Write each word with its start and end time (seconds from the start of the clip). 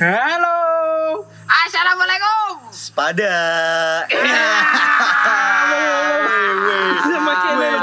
Halo. 0.00 1.28
Assalamualaikum. 1.44 2.72
Sepada. 2.72 3.36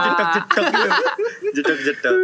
Jedok-jedok 0.02 0.66
lu. 0.66 0.90
Jedok-jedok. 1.54 2.16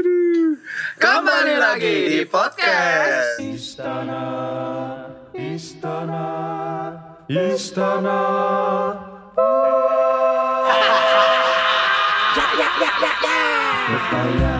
Kembali 0.98 1.56
lagi 1.62 1.96
di 2.10 2.22
podcast. 2.26 3.38
Istana, 3.38 4.26
istana, 5.38 6.26
istana. 7.30 8.22
Pepaya, 13.94 14.56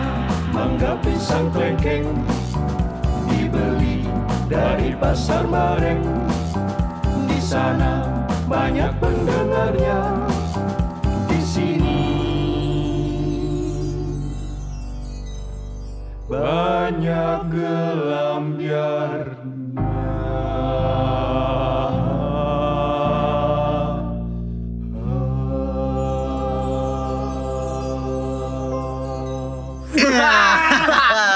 mangga 0.54 0.94
pisang 1.02 1.50
klengkeng 1.50 2.06
dari 4.64 4.96
pasar 4.96 5.44
bareng. 5.44 6.00
Di 7.28 7.36
sana 7.36 8.08
banyak 8.48 8.96
pendengarnya. 8.96 10.24
Di 11.28 11.40
sini 11.44 12.00
banyak 16.24 17.52
gelambiarnya. 17.52 18.88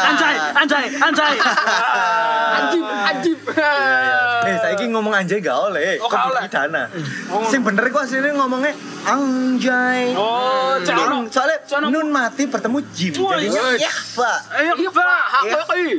Anjay, 0.08 0.36
anjay, 0.56 0.86
anjay. 0.96 1.36
Anjib, 2.58 2.84
anjib. 2.84 3.38
Eh, 4.48 4.56
saiki 4.58 4.84
ngomong 4.90 5.14
anjay 5.14 5.38
gak 5.38 5.58
oleh. 5.70 5.98
Oh, 6.02 6.10
gak 6.10 6.34
oleh. 6.34 6.42
Pidana. 6.46 6.82
Sing 7.50 7.60
bener 7.62 7.86
iku 7.86 8.02
asline 8.02 8.34
ngomongnya 8.34 8.72
anjay. 9.06 10.12
Oh, 10.18 10.76
Nun, 10.82 11.30
Cano. 11.78 11.94
nun 11.94 12.08
mati 12.10 12.42
bertemu 12.50 12.78
jim. 12.90 13.12
Iya. 13.14 13.78
ya. 13.78 13.92
Ayo, 14.58 14.72
Iya, 14.74 14.90
Pak. 14.90 15.22
Hakiki. 15.30 15.94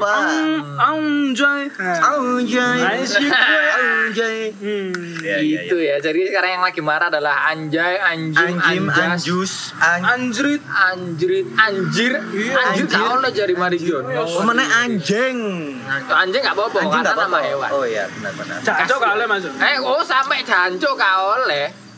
Anjay. 0.79 1.63
Anjay. 1.79 2.79
Anjay. 3.79 4.37
Hmm. 4.59 4.91
Ya, 5.23 5.37
ya, 5.39 5.59
Itu 5.63 5.77
ya. 5.79 5.95
Jadi 6.03 6.19
sekarang 6.27 6.59
yang 6.59 6.63
lagi 6.63 6.81
marah 6.83 7.07
adalah 7.07 7.51
anjay, 7.51 7.95
anjing, 7.95 8.59
Anjim, 8.59 8.85
anjus, 8.91 9.71
an 9.79 10.01
Anjrit. 10.03 10.61
anjrit, 10.67 11.47
anjir. 11.55 12.11
Anjir 12.19 12.85
anjir. 12.85 12.85
kau 12.91 13.15
lo 13.19 13.29
jari 13.31 13.55
Marion. 13.55 14.03
Oh, 14.19 14.43
mana 14.43 14.63
anjing? 14.83 15.37
Anjing 16.09 16.41
gak 16.43 16.55
apa-apa 16.55 16.77
Anjing 16.83 16.91
karena 16.91 17.11
gak 17.15 17.17
nama 17.23 17.39
hewan. 17.39 17.69
Oh 17.71 17.85
iya, 17.87 18.05
benar-benar. 18.11 18.57
Jancok 18.63 18.99
oleh 19.15 19.27
masuk. 19.27 19.51
Eh, 19.59 19.77
oh 19.79 20.03
sampai 20.03 20.43
jancuk 20.43 20.93
gak 20.99 21.15
oleh. 21.39 21.88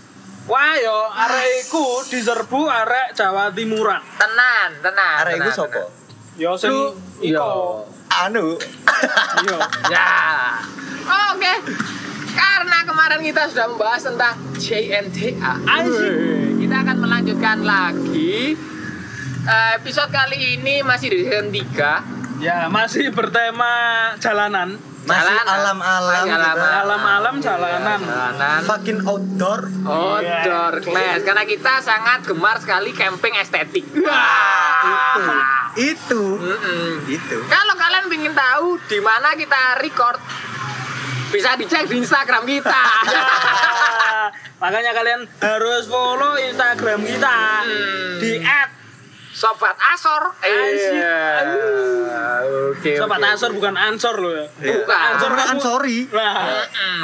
Wah 0.52 0.76
yo, 0.84 1.08
arek 1.08 1.64
iku 1.64 2.04
diserbu 2.12 2.68
arek 2.68 3.16
Jawa 3.16 3.56
Timuran. 3.56 4.04
Tenan, 4.20 4.84
tenan. 4.84 5.16
Arek 5.24 5.40
iku 5.40 5.48
tenan, 5.48 5.56
sapa? 5.56 5.82
Yo 6.36 6.52
sing 6.60 6.76
iko. 7.24 7.88
Anu. 8.12 8.60
Yo. 9.48 9.58
Ya. 9.88 10.60
Oke. 11.32 11.54
Karena 12.36 12.84
kemarin 12.84 13.24
kita 13.24 13.48
sudah 13.48 13.72
membahas 13.72 14.04
tentang 14.04 14.36
JNTA. 14.60 15.54
Anjing. 15.64 16.68
Kita 16.68 16.76
akan 16.84 16.98
melanjutkan 17.00 17.58
lagi. 17.64 18.52
Eh, 19.48 19.72
episode 19.80 20.12
kali 20.12 20.60
ini 20.60 20.84
masih 20.84 21.16
di 21.16 21.32
season 21.32 21.48
3. 21.48 22.44
Ya, 22.44 22.68
masih 22.68 23.08
bertema 23.16 23.72
jalanan. 24.20 24.91
Masih 25.02 25.34
Jalanan. 25.34 25.46
alam-alam 25.50 26.24
alam-alam. 26.24 26.58
Alam-alam 26.86 27.36
jalanan. 27.42 28.00
Jalanan. 28.00 28.60
Fucking 28.64 29.00
outdoor. 29.02 29.62
Outdoor 29.82 30.74
class 30.80 31.20
karena 31.22 31.44
kita 31.44 31.74
sangat 31.82 32.22
gemar 32.24 32.58
sekali 32.58 32.94
camping 32.94 33.34
estetik. 33.36 33.82
Itu. 33.84 34.06
Wah. 34.06 35.74
Itu. 35.74 36.24
Mm-mm. 36.38 37.10
Itu. 37.10 37.38
Kalau 37.44 37.74
kalian 37.76 38.06
ingin 38.12 38.34
tahu 38.34 38.78
di 38.86 39.00
mana 39.00 39.34
kita 39.34 39.82
record, 39.82 40.22
bisa 41.30 41.56
dicek 41.56 41.88
di 41.88 41.98
Instagram 41.98 42.46
kita. 42.46 42.82
Ya, 44.12 44.30
makanya 44.62 44.94
kalian 44.94 45.22
harus 45.42 45.90
follow 45.90 46.38
Instagram 46.38 47.02
kita 47.02 47.34
Hmm. 47.66 48.22
di 48.22 48.38
Sobat 49.42 49.74
Asor. 49.74 50.38
Iya. 50.38 51.18
Oke. 52.70 52.94
Sobat 52.94 53.18
oke. 53.18 53.26
Ansor 53.26 53.50
bukan 53.58 53.74
Ansor 53.74 54.16
loh 54.22 54.38
ya. 54.38 54.46
Bukan. 54.54 55.02
Ansor 55.18 55.30
Mana 55.34 55.42
I'm 55.42 55.50
kamu- 55.50 55.66
sorry. 55.66 55.98
Nah, 56.14 56.34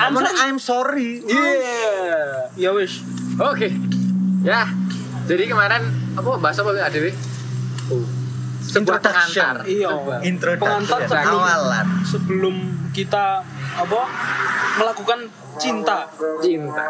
Ansor. 0.05 0.29
I'm 0.37 0.59
sorry. 0.61 1.09
Iya. 1.25 2.21
Ya 2.53 2.69
wis. 2.77 3.01
Oke. 3.41 3.73
Ya. 4.45 4.69
Jadi 5.25 5.49
kemarin 5.49 5.81
apa 6.13 6.29
bahasa 6.37 6.61
apa 6.61 6.77
ya 6.77 6.93
Dewi? 6.93 7.09
Sebuah 8.69 9.01
pengantar. 9.01 9.65
Iya. 9.65 9.89
Sebuah- 9.89 10.21
Introduction. 10.21 10.61
Pengantar 10.61 10.99
sebelum- 11.09 11.41
Awalan. 11.41 11.87
Sebelum 12.05 12.55
kita 12.93 13.41
apa 13.73 14.01
melakukan 14.77 15.19
cinta. 15.57 16.05
Cinta. 16.37 16.85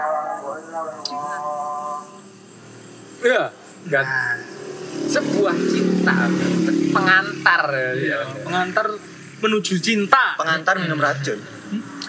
Iya. 3.24 3.44
Kan. 3.88 4.06
Sebuah 5.06 5.56
cinta. 5.69 6.25
Pengantar. 6.91 7.63
Iya. 7.94 8.25
Pengantar 8.41 8.90
menuju 9.38 9.78
cinta. 9.78 10.34
Pengantar 10.34 10.81
minum 10.81 10.97
racun. 10.97 11.38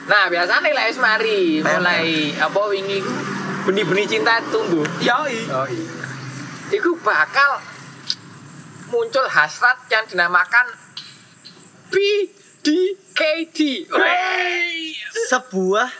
Nah, 0.09 0.33
biasanya 0.33 0.73
lah 0.73 0.89
mari 1.05 1.61
mulai 1.61 2.33
apa 2.41 2.61
wingi 2.73 3.05
benih-benih 3.69 4.09
cinta 4.09 4.41
tumbuh. 4.49 4.81
Yoi. 5.05 5.37
Oh 5.53 5.69
iya. 5.69 6.09
Iku 6.73 6.97
bakal 7.05 7.61
muncul 8.89 9.29
hasrat 9.29 9.77
yang 9.93 10.09
dinamakan 10.09 10.73
PDKT. 11.93 13.59
Wey. 13.93 14.97
Sebuah 15.29 15.93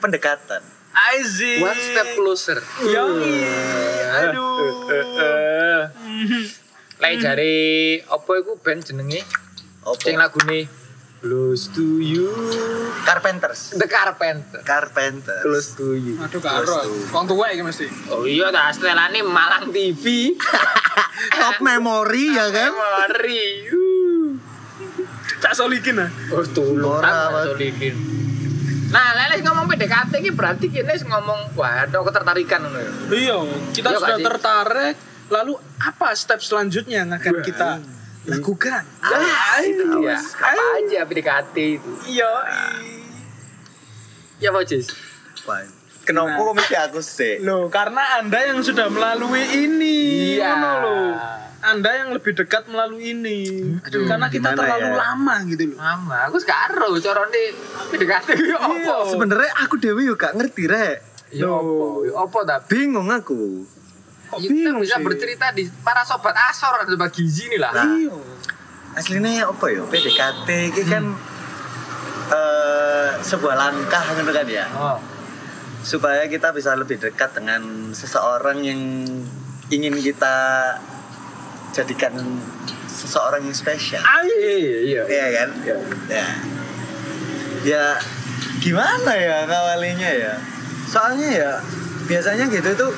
pendekatan. 0.00 0.64
Aizy. 0.92 1.60
One 1.60 1.76
step 1.76 2.16
closer. 2.16 2.60
Yoi. 2.84 3.36
Aduh. 4.12 5.88
Lek 7.02 7.14
jare 7.18 7.54
apa 8.06 8.30
iku 8.38 8.60
band 8.60 8.84
jenenge? 8.84 9.24
Sing 9.98 10.14
Opo? 10.14 10.22
lagune 10.22 10.60
Close 11.22 11.70
to 11.70 12.02
you. 12.02 12.34
Carpenters. 13.06 13.78
The 13.78 13.86
Carpenter. 13.86 14.58
Carpenters. 14.66 15.42
Close 15.46 15.70
to 15.78 15.94
you. 15.94 16.18
Aduh 16.18 16.42
karo. 16.42 16.82
Wong 17.14 17.30
tuwa 17.30 17.46
iki 17.54 17.62
mesti. 17.62 17.86
Oh 18.10 18.26
iya 18.26 18.50
dah 18.50 18.74
setelane 18.74 19.22
Malang 19.22 19.70
TV. 19.70 20.34
Top 21.38 21.62
memory 21.62 22.34
ya 22.34 22.50
kan? 22.50 22.74
Uh. 22.74 23.06
Cak 25.42 25.54
Solikin 25.54 26.02
ah. 26.02 26.10
Oh, 26.34 26.42
tulung 26.46 27.02
tak 27.02 27.54
solikin. 27.54 27.94
Nah, 28.92 29.06
lele 29.16 29.40
ngomong 29.40 29.64
PDKT 29.72 30.12
ini 30.20 30.30
berarti 30.36 30.68
kita 30.68 30.92
ngomong 31.08 31.56
wah 31.56 31.88
ada 31.88 31.96
ketertarikan 32.04 32.60
ngono 32.68 32.78
ya. 32.78 32.92
Iya, 33.08 33.38
kita 33.72 33.88
Iya, 33.88 33.98
sudah 34.04 34.18
tertarik. 34.20 34.94
Lalu 35.32 35.56
apa 35.80 36.12
step 36.12 36.44
selanjutnya 36.44 37.08
yang 37.08 37.10
akan 37.16 37.40
kita 37.40 37.80
lakukan? 38.28 38.84
Ah, 39.00 39.64
itu 39.64 39.82
awas, 39.88 40.36
Apa 40.36 40.64
aja 40.84 41.08
PDKT 41.08 41.56
itu? 41.80 41.90
Iya. 42.04 42.32
Ya. 44.44 44.52
Fine. 44.52 45.72
Kenapa 46.02 46.34
kok 46.34 46.54
mesti 46.58 46.74
aku 46.76 47.00
sih? 47.00 47.38
Loh, 47.40 47.70
karena 47.70 48.18
Anda 48.18 48.42
yang 48.44 48.60
sudah 48.60 48.90
melalui 48.90 49.46
ini. 49.56 50.36
Iya. 50.36 50.52
Ngono 50.52 50.70
loh. 50.84 51.08
Anda 51.62 51.90
yang 51.94 52.10
lebih 52.10 52.34
dekat 52.34 52.66
melalui 52.66 53.14
ini. 53.14 53.38
karena 53.86 54.26
kita 54.26 54.58
terlalu 54.58 54.90
ya? 54.90 54.98
lama 54.98 55.34
gitu 55.46 55.62
loh. 55.70 55.78
Mama, 55.78 56.26
aku 56.26 56.42
sekarang 56.42 56.90
carane 56.98 57.42
PDKT 57.94 58.28
yo 58.50 58.58
apa? 58.58 58.94
Sebenarnya 59.06 59.50
aku 59.62 59.78
dewi 59.78 60.10
juga 60.10 60.34
ngerti 60.34 60.62
rek. 60.66 60.96
Yo 61.30 61.54
apa? 61.54 61.86
Yo 62.02 62.12
apa 62.18 62.38
tapi? 62.42 62.66
Bingung 62.66 63.06
aku. 63.14 63.62
Kok 64.34 64.38
Kita 64.42 64.74
bisa 64.80 64.96
sih? 64.98 65.04
bercerita 65.06 65.46
di 65.54 65.62
para 65.86 66.02
sobat 66.02 66.34
Asor 66.50 66.82
dan 66.82 66.86
sobat 66.90 67.14
Gizi 67.14 67.46
nih 67.46 67.60
lah. 67.62 67.72
Nah. 67.78 67.86
Iya. 67.94 68.16
Aslinya 68.98 69.46
apa 69.46 69.66
ya? 69.70 69.82
PDKT 69.86 70.48
ini 70.74 70.82
kan 70.84 71.04
eh, 72.26 73.08
sebuah 73.22 73.54
langkah 73.54 74.02
gitu 74.18 74.32
kan 74.34 74.46
ya. 74.50 74.66
Oh. 74.74 74.98
Supaya 75.86 76.26
kita 76.26 76.50
bisa 76.50 76.74
lebih 76.74 76.98
dekat 76.98 77.38
dengan 77.38 77.94
seseorang 77.94 78.66
yang 78.66 78.80
ingin 79.70 79.94
kita 80.02 80.36
jadikan 81.72 82.12
seseorang 82.86 83.42
yang 83.42 83.56
spesial. 83.56 84.00
Ah, 84.00 84.22
iya, 84.22 84.56
iya. 84.84 85.02
Iya 85.08 85.26
kan? 85.32 85.48
Iya. 85.58 85.76
Ya. 86.08 86.26
Ya 87.62 87.84
gimana 88.58 89.12
ya 89.14 89.46
ngawalinya 89.46 90.10
ya? 90.12 90.34
Soalnya 90.86 91.28
ya 91.32 91.50
biasanya 92.04 92.46
gitu 92.46 92.70
tuh 92.76 92.92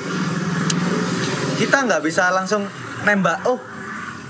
kita 1.55 1.87
nggak 1.87 2.03
bisa 2.03 2.27
langsung 2.29 2.67
nembak 3.07 3.39
oh 3.47 3.61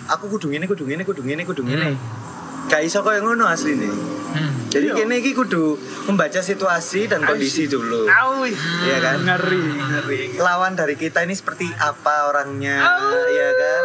aku 0.05 0.29
kudu 0.29 0.53
ini 0.53 0.69
kudu 0.69 0.85
ini 0.85 1.01
kudu 1.01 1.25
ini 1.25 1.41
kudu 1.41 1.65
ini 1.65 1.95
Hmm. 1.95 2.69
gak 2.69 2.85
iso 2.85 3.01
kaya 3.01 3.21
ngono 3.21 3.45
asli 3.45 3.73
nih 3.73 3.89
Hmm. 4.35 4.51
Jadi 4.67 4.91
Iya. 4.91 5.07
iki 5.15 5.31
kudu 5.31 5.79
membaca 6.11 6.43
situasi 6.43 7.07
dan 7.07 7.23
kondisi 7.23 7.71
dulu. 7.71 8.03
Awi. 8.03 8.51
Iya 8.83 8.97
kan? 8.99 9.23
Ngeri, 9.23 9.63
ngeri. 9.63 10.21
Lawan 10.35 10.75
dari 10.75 10.99
kita 10.99 11.23
ini 11.23 11.31
seperti 11.31 11.71
apa 11.71 12.27
orangnya, 12.27 12.83
Au. 12.83 13.15
ya 13.31 13.49
kan? 13.55 13.83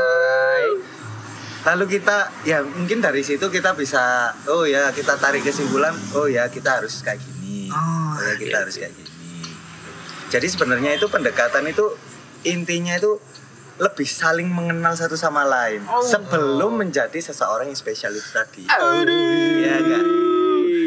Lalu 1.61 2.01
kita 2.01 2.33
ya 2.49 2.65
mungkin 2.65 3.05
dari 3.05 3.21
situ 3.21 3.45
kita 3.53 3.77
bisa 3.77 4.33
oh 4.49 4.65
ya 4.65 4.89
kita 4.97 5.21
tarik 5.21 5.45
kesimpulan, 5.45 5.93
oh 6.17 6.25
ya 6.25 6.49
kita 6.49 6.81
harus 6.81 7.05
kayak 7.05 7.21
gini. 7.21 7.69
Oh, 7.69 8.17
ya 8.17 8.35
kita 8.41 8.57
harus 8.65 8.81
kayak 8.81 8.97
gini. 8.97 9.11
Jadi 10.31 10.47
sebenarnya 10.49 10.97
itu 10.97 11.11
pendekatan 11.11 11.69
itu 11.69 11.85
intinya 12.49 12.97
itu 12.97 13.21
lebih 13.81 14.05
saling 14.05 14.49
mengenal 14.49 14.93
satu 14.93 15.17
sama 15.17 15.45
lain 15.49 15.81
Oh. 15.89 16.05
sebelum 16.05 16.77
menjadi 16.77 17.17
seseorang 17.17 17.69
yang 17.69 17.77
spesial 17.77 18.13
itu 18.13 18.29
tadi. 18.29 18.65
Aduh. 18.65 19.09
Iya 19.61 19.75
enggak? 19.81 20.05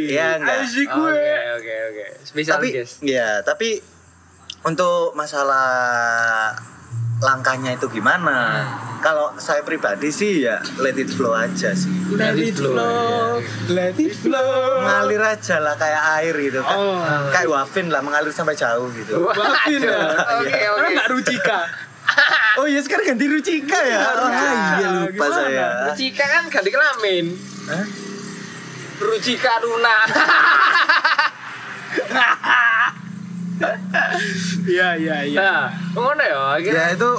Iya 0.09 0.27
enggak? 0.37 0.57
Oke, 1.09 1.33
oke, 1.57 1.75
oke. 1.89 2.05
Tapi 2.45 2.67
guys. 2.73 2.91
ya 3.01 3.41
tapi 3.41 3.81
untuk 4.63 5.11
masalah 5.13 6.53
langkahnya 7.23 7.73
itu 7.73 7.85
gimana 7.89 8.61
kalau 8.99 9.31
saya 9.35 9.59
pribadi 9.61 10.07
sih 10.09 10.43
ya 10.43 10.59
let 10.77 10.93
it 10.93 11.07
flow 11.07 11.31
aja 11.31 11.71
sih 11.71 11.89
Let 12.13 12.35
it 12.35 12.53
flow, 12.53 13.39
let 13.67 13.95
it 13.95 14.11
flow. 14.13 14.79
mengalir 14.79 15.19
aja 15.19 15.57
lah 15.57 15.73
kayak 15.73 16.01
air 16.19 16.33
gitu 16.37 16.59
Ka- 16.59 16.71
Oh. 16.73 16.99
kayak 17.29 17.47
wafin 17.49 17.87
lah 17.87 17.99
mengalir 17.99 18.29
sampai 18.29 18.53
jauh 18.53 18.85
gitu 18.91 19.25
Wafin 19.25 19.79
ya. 19.81 19.97
Oke, 20.37 20.45
Iya. 20.45 20.67
oke. 20.67 20.77
Karena 20.77 20.89
nggak 20.93 21.07
Rucika. 21.09 21.57
oh 22.59 22.65
iya 22.65 22.79
sekarang 22.79 23.03
ganti 23.09 23.25
Rucika 23.25 23.79
ya 23.81 23.99
oh, 24.13 24.29
iya 24.29 24.87
lupa 24.93 25.09
Gimana? 25.09 25.33
saya 25.33 25.67
Rucika 25.87 26.23
kan 26.29 26.43
ganti 26.49 26.69
kelamin. 26.69 27.25
Hah? 27.65 27.85
Rucika 28.99 29.51
Runa. 29.59 29.95
Iya, 34.65 34.88
iya, 34.95 35.17
iya. 35.23 35.38
Nah, 35.38 35.63
ngono 35.94 36.19
ya. 36.19 36.31
ya 36.31 36.41
akhirnya- 36.57 36.91
itu 36.91 37.11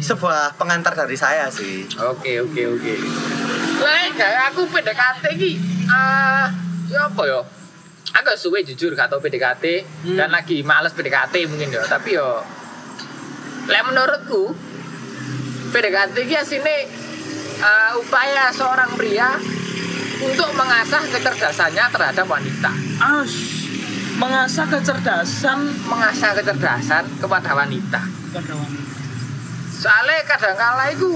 sebuah 0.00 0.56
pengantar 0.56 0.94
dari 0.94 1.12
saya 1.12 1.44
sih 1.46 1.84
Oke 1.92 2.40
oke 2.40 2.62
oke. 2.70 2.94
Lah 3.78 4.08
kayak 4.10 4.42
aku 4.50 4.64
PDKT 4.66 5.24
ki 5.34 5.52
ah 5.86 6.48
ya 6.86 7.06
apa 7.06 7.22
ya? 7.24 7.40
Aku 8.12 8.28
suwe 8.34 8.62
jujur 8.62 8.92
gak 8.92 9.06
tau 9.06 9.18
PDKT 9.18 9.64
Hmm. 10.02 10.16
dan 10.16 10.30
lagi 10.30 10.62
males 10.62 10.90
PDKT 10.90 11.46
mungkin 11.46 11.70
ya, 11.70 11.84
tapi 11.84 12.14
yo 12.14 12.42
lek 13.66 13.82
menurutku 13.84 14.50
PDKT 15.70 16.16
ki 16.22 16.34
asine 16.34 16.76
ah, 17.60 17.92
upaya 17.94 18.48
seorang 18.50 18.88
pria 18.94 19.36
untuk 20.18 20.50
mengasah 20.52 21.00
kecerdasannya 21.06 21.84
terhadap 21.86 22.26
wanita. 22.26 22.72
As, 22.98 23.59
mengasah 24.20 24.68
kecerdasan 24.68 25.58
Mengasah 25.88 26.36
kecerdasan 26.36 27.04
kepada 27.16 27.56
wanita. 27.56 28.00
pada 28.30 28.52
wanita. 28.52 28.92
Soalnya 29.72 30.22
kadang-kala 30.28 30.92
itu 30.92 31.08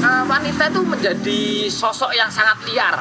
ah, 0.00 0.22
wanita 0.24 0.70
itu 0.70 0.80
menjadi 0.80 1.42
sosok 1.66 2.14
yang 2.14 2.30
sangat 2.30 2.62
liar. 2.64 2.96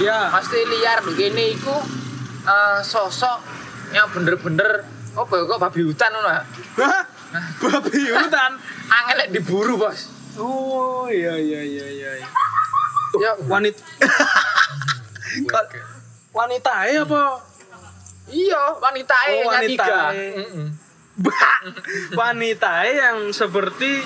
Ya, 0.00 0.32
pasti 0.32 0.56
liar 0.64 1.04
lho 1.04 1.12
kene 1.12 1.52
iku 1.52 1.76
eh, 2.42 2.80
sosok 2.80 3.44
yang 3.92 4.08
bener-bener 4.08 4.88
ya 5.12 5.20
kok 5.28 5.60
babi 5.60 5.84
hutan 5.84 6.08
ngono. 6.08 6.30
ah. 6.32 6.42
Hah? 6.80 7.04
babi 7.60 8.08
hutan. 8.08 8.52
Angel 8.92 9.16
lek 9.20 9.28
diburu, 9.32 9.76
Bos. 9.76 10.08
Oh, 10.36 11.08
iya, 11.12 11.36
iya, 11.36 11.60
iya, 11.60 11.86
iya. 11.92 12.10
Ya 13.12 13.36
Wanita, 13.44 13.76
wanita 16.32 16.72
ya 16.88 17.04
apa? 17.04 17.51
Iya, 18.28 18.62
wanita 18.74 19.16
Oh, 19.16 19.34
oh, 19.40 19.50
wanita 19.50 19.66
tiga. 19.66 20.00
e. 20.10 20.26
Heeh. 20.36 20.66
wanita 22.12 22.72
yang 22.84 23.28
seperti 23.30 24.00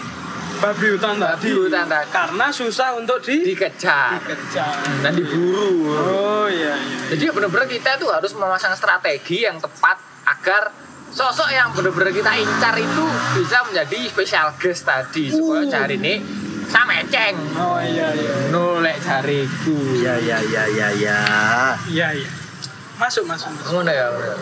babi 0.57 0.87
hutan 0.91 1.17
Babi 1.17 1.37
tadi. 1.45 1.51
hutan 1.53 1.85
tadi. 1.87 2.09
Karena 2.09 2.47
susah 2.49 2.89
untuk 2.95 3.21
di 3.21 3.45
Dikejar 3.47 4.17
dikejar. 4.19 4.75
dan 5.01 5.13
diburu. 5.13 5.93
Oh 5.93 6.47
iya 6.47 6.75
iya. 6.75 6.99
Jadi 7.13 7.25
bener-bener 7.31 7.69
kita 7.69 7.95
tuh 7.97 8.09
harus 8.09 8.33
memasang 8.33 8.73
strategi 8.73 9.45
yang 9.45 9.57
tepat 9.57 9.97
agar 10.27 10.73
sosok 11.09 11.49
yang 11.49 11.71
bener-bener 11.71 12.11
kita 12.11 12.33
incar 12.35 12.75
itu 12.75 13.05
bisa 13.35 13.63
menjadi 13.65 13.99
special 14.07 14.49
guest 14.57 14.83
tadi 14.83 15.31
supaya 15.31 15.63
Uh. 15.63 15.71
cari 15.71 15.97
ini 15.97 16.15
sama 16.67 16.99
ceng 17.07 17.37
Oh 17.55 17.79
iya 17.79 18.11
iya. 18.11 18.51
nolek 18.51 18.99
jariku 18.99 19.77
ya 19.97 20.19
ya 20.19 20.43
ya 20.43 20.65
ya 20.67 20.89
ya 20.91 21.19
Iya 21.87 22.09
iya. 22.13 22.29
Masuk 22.97 23.25
masuk. 23.25 23.51
masuk. 23.53 23.73
ngono 23.73 23.91
ya 23.91 24.09
ya. 24.09 24.35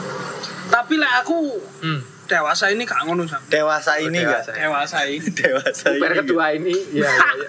Tapi 0.64 0.94
lek 0.96 1.12
aku 1.20 1.58
hmm. 1.82 2.00
dewasa 2.24 2.70
ini 2.70 2.82
gak 2.82 3.04
ngono 3.04 3.26
sam. 3.26 3.42
dewasa 3.50 3.98
ini 3.98 4.16
enggak 4.16 4.46
dewasa. 4.46 4.52
Dewasa 4.56 4.98
ini. 5.04 5.26
dewasa 5.28 5.86
ini 5.90 5.98
Uber 6.00 6.12
kedua 6.16 6.44
ini 6.54 6.74
ya, 6.94 7.04
ya, 7.04 7.10
ya. 7.36 7.48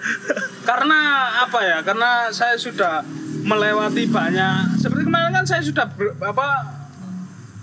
Karena 0.62 1.00
apa 1.42 1.58
ya? 1.62 1.78
Karena 1.80 2.28
saya 2.28 2.58
sudah 2.58 3.00
melewati 3.40 4.04
banyak. 4.06 4.76
Seperti 4.76 5.06
kemarin 5.06 5.30
kan 5.32 5.44
saya 5.46 5.62
sudah 5.62 5.86
ber- 5.88 6.18
apa? 6.20 6.66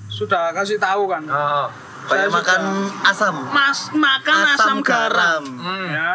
Sudah 0.08 0.56
kasih 0.56 0.80
tahu 0.80 1.06
kan. 1.06 1.24
Oh. 1.28 1.68
banyak 2.04 2.28
Saya 2.28 2.28
makan 2.28 2.60
sudah- 2.60 3.12
asam 3.12 3.36
Mas 3.48 3.80
makan 3.92 4.38
asam, 4.52 4.78
garam. 4.84 5.44
Hmm. 5.46 5.88
Ya. 5.88 6.12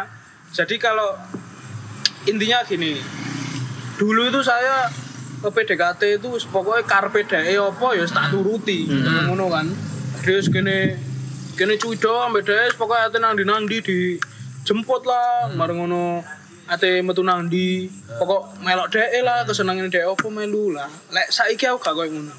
Jadi 0.51 0.75
kalau 0.77 1.13
intinya 2.25 2.61
gini. 2.61 2.99
Dulu 3.95 4.29
itu 4.29 4.39
saya 4.39 4.85
PDKT 5.39 6.19
itu 6.19 6.29
pokoknya 6.51 6.83
karpe 6.83 7.23
dae 7.23 7.55
apa 7.55 7.87
ya 7.95 8.03
tak 8.07 8.35
turuti. 8.35 8.91
Ngono 8.91 9.47
kan. 9.47 9.67
Terus 10.19 10.51
kene 10.51 10.99
kene 11.55 11.79
cuido 11.79 12.19
ambek 12.27 12.43
dae 12.43 12.67
pokoknya 12.75 13.07
ate 13.07 13.17
nang 13.23 13.33
ndi 13.39 13.43
nang 13.47 13.63
ndi 13.63 13.77
dijemput 13.79 15.07
lah, 15.07 15.47
bareng 15.55 15.79
ngono 15.87 16.19
ate 16.67 16.99
metu 16.99 17.23
nang 17.23 17.47
ndi. 17.47 17.87
Pokok 18.19 18.59
melok 18.59 18.91
dae 18.91 19.19
lah, 19.23 19.47
kesenangan 19.47 19.87
dae 19.87 20.03
apa 20.03 20.27
melu 20.27 20.75
lah. 20.75 20.91
Lek 21.15 21.31
saiki 21.31 21.71
aku 21.71 21.79
gak 21.79 21.95
koyo 21.95 22.11
ngono. 22.11 22.35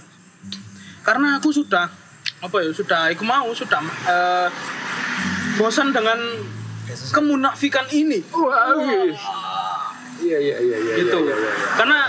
Karena 1.00 1.40
aku 1.40 1.48
sudah 1.48 1.88
apa 2.40 2.56
ya 2.64 2.72
sudah 2.72 3.12
aku 3.12 3.24
mau 3.24 3.48
sudah 3.52 3.84
eh, 4.08 4.48
bosan 5.60 5.92
dengan 5.92 6.16
kemunafikan 7.12 7.86
ini 7.92 8.24
Wah, 8.32 8.72
wih. 8.80 9.12
Iya 10.20 10.38
iya 10.40 10.56
iya 10.60 10.76
iya. 10.76 10.94
gitu 11.00 11.16
iya, 11.24 11.32
iya, 11.32 11.36
iya. 11.36 11.52
karena 11.80 12.00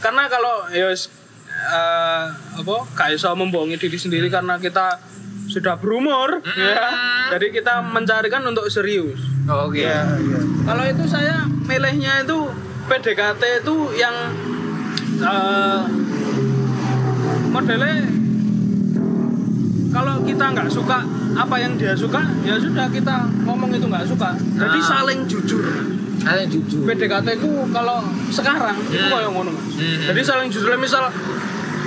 karena 0.00 0.24
kalau 0.32 0.68
ya 0.72 0.88
eh, 0.90 2.24
apa 2.32 2.76
gak 2.96 3.08
iso 3.14 3.28
membohongi 3.36 3.76
diri 3.76 3.98
sendiri 4.00 4.26
karena 4.32 4.56
kita 4.56 4.96
sudah 5.50 5.76
berumur 5.76 6.40
ya. 6.46 6.78
Jadi 7.34 7.50
kita 7.50 7.82
mencarikan 7.82 8.42
untuk 8.46 8.70
serius. 8.70 9.18
Oke. 9.50 9.82
ya 9.82 10.06
kalau 10.64 10.84
itu 10.86 11.04
saya 11.10 11.42
milihnya 11.66 12.22
itu 12.22 12.48
PDKT 12.86 13.42
itu 13.66 13.76
yang 13.98 14.14
eh, 15.20 15.80
modelnya 17.50 18.20
kalau 19.90 20.22
kita 20.22 20.44
nggak 20.48 20.68
suka 20.68 20.98
apa 21.32 21.56
yang 21.56 21.74
dia 21.74 21.92
suka 21.92 22.22
ya 22.40 22.54
sudah 22.56 22.86
kita 22.88 23.14
ngomong 23.42 23.70
itu 23.70 23.84
nggak 23.84 24.06
suka 24.06 24.28
jadi 24.54 24.78
Ah. 24.78 24.86
saling 24.88 25.20
jujur 25.26 25.62
Kalian 26.20 26.52
jujur. 26.52 26.84
PDKT 26.84 27.32
itu 27.34 27.48
kalau 27.72 27.96
sekarang 28.28 28.76
itu 28.84 28.92
Hmm. 28.94 29.08
kayak 29.08 29.30
ngono 29.30 29.50
mas 29.50 29.72
Hmm. 29.72 30.04
jadi 30.04 30.20
saling 30.22 30.48
jujur 30.48 30.68
misal 30.76 31.08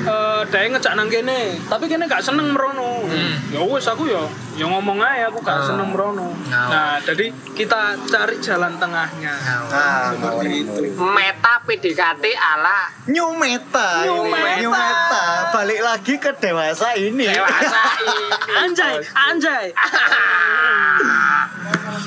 eh 0.03 0.39
dia 0.45 0.67
ngejak 0.67 0.93
nang 0.93 1.07
kene 1.07 1.55
tapi 1.63 1.85
kene 1.85 2.05
gak 2.05 2.19
seneng 2.19 2.49
merono 2.49 3.03
Hmm. 3.03 3.35
ya 3.49 3.61
wes 3.61 3.85
aku 3.85 4.05
ya 4.05 4.23
ya 4.53 4.65
ngomong 4.65 4.97
aja 4.97 5.27
aku 5.27 5.39
gak 5.39 5.55
Ah. 5.55 5.65
seneng 5.65 5.89
merono 5.89 6.29
Nah. 6.45 6.67
nah 6.67 6.93
jadi 6.99 7.25
kita 7.51 7.81
cari 8.03 8.35
jalan 8.37 8.75
tengahnya 8.75 9.33
nah 9.69 10.11
seperti 10.11 10.49
itu 10.61 10.81
Meta 10.95 11.53
PDKT 11.61 12.23
ala 12.33 12.91
New 13.05 13.31
meta, 13.33 14.03
New 14.03 14.23
ini. 14.23 14.31
meta. 14.31 14.55
New 14.57 14.71
meta. 14.71 15.25
Balik 15.51 15.81
lagi 15.81 16.13
ke 16.15 16.31
dewasa 16.33 16.91
ini. 16.93 17.25
dewasa 17.25 17.81
ini. 18.01 18.27
anjay 18.53 18.95
anjay 19.11 19.65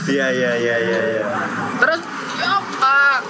Iya 0.07 0.27
iya 0.31 0.53
iya 0.55 0.77
iya. 0.79 1.01
iya. 1.13 1.25
Terus 1.77 2.01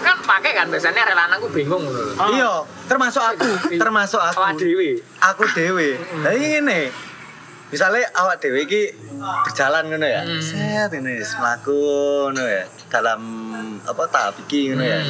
kan 0.01 0.17
pakai 0.21 0.53
kan 0.57 0.67
biasanya 0.69 1.03
relananku 1.07 1.49
bingung 1.53 1.85
loh. 1.85 2.13
Iya, 2.33 2.53
termasuk 2.89 3.23
aku, 3.23 3.51
termasuk 3.77 4.21
aku. 4.21 4.41
Awak 4.41 4.53
dewi. 4.59 4.91
Aku 5.21 5.43
dewe. 5.53 5.97
Jadi 5.97 6.39
ngene. 6.59 6.81
Misalnya 7.67 8.07
awak 8.15 8.39
dewe 8.39 8.63
iki 8.63 8.95
berjalan 9.19 9.91
ngono 9.91 10.07
ya. 10.07 10.23
Hmm. 10.23 10.43
Set 10.43 10.91
ini 10.95 11.19
wis 11.19 11.35
mlaku 11.39 11.79
ngono 12.31 12.45
ya. 12.47 12.65
Dalam 12.89 13.21
apa 13.83 14.03
tahap 14.09 14.35
iki 14.47 14.73
ngono 14.73 14.85
ya. 14.87 15.01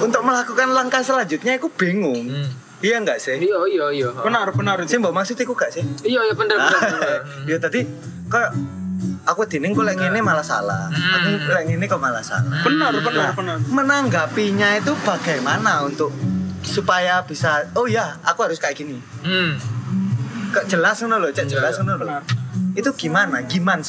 Untuk 0.00 0.22
melakukan 0.24 0.72
langkah 0.72 1.02
selanjutnya 1.04 1.58
aku 1.58 1.68
bingung. 1.74 2.30
Hmm. 2.30 2.48
Iya 2.80 2.96
enggak 2.96 3.20
sih? 3.20 3.36
Iya 3.36 3.60
iya 3.68 3.86
iya. 3.92 4.08
benar 4.24 4.48
benar 4.56 4.80
Sih 4.88 4.96
mbok 4.96 5.12
maksud 5.12 5.36
iku 5.36 5.52
gak 5.52 5.68
sih? 5.68 5.84
Iya 6.00 6.24
iya 6.24 6.32
bener 6.32 6.56
bener. 6.56 6.80
bener. 6.80 7.20
ya 7.52 7.56
tadi 7.60 7.84
kayak 8.32 8.79
aku 9.22 9.44
dining 9.44 9.70
kok 9.70 9.82
lek 9.82 9.96
ngene 9.96 10.20
malah 10.20 10.42
salah. 10.42 10.88
Hmm. 10.88 11.14
Aku 11.38 11.50
lek 11.50 11.64
ngene 11.66 11.84
kok 11.84 11.98
malah 11.98 12.20
salah. 12.20 12.60
benar 12.60 12.92
benar 12.94 13.12
Nah, 13.12 13.34
benar 13.34 13.56
menanggapinya 13.66 14.76
itu 14.76 14.92
bagaimana 15.00 15.82
untuk 15.82 16.12
supaya 16.60 17.20
bisa 17.22 17.64
oh 17.72 17.84
ya 17.84 18.20
aku 18.20 18.44
harus 18.44 18.56
kayak 18.56 18.76
gini 18.76 19.00
Hmm. 19.20 19.56
kok 20.50 20.66
jelas 20.66 21.00
ngono 21.00 21.16
loh 21.18 21.30
cek 21.30 21.44
Iya, 21.44 21.52
jelas 21.56 21.72
iya. 21.72 21.80
ngono 21.80 21.94
loh 21.98 22.20
itu 22.72 22.90
gimana 22.96 23.40
gimana 23.42 23.80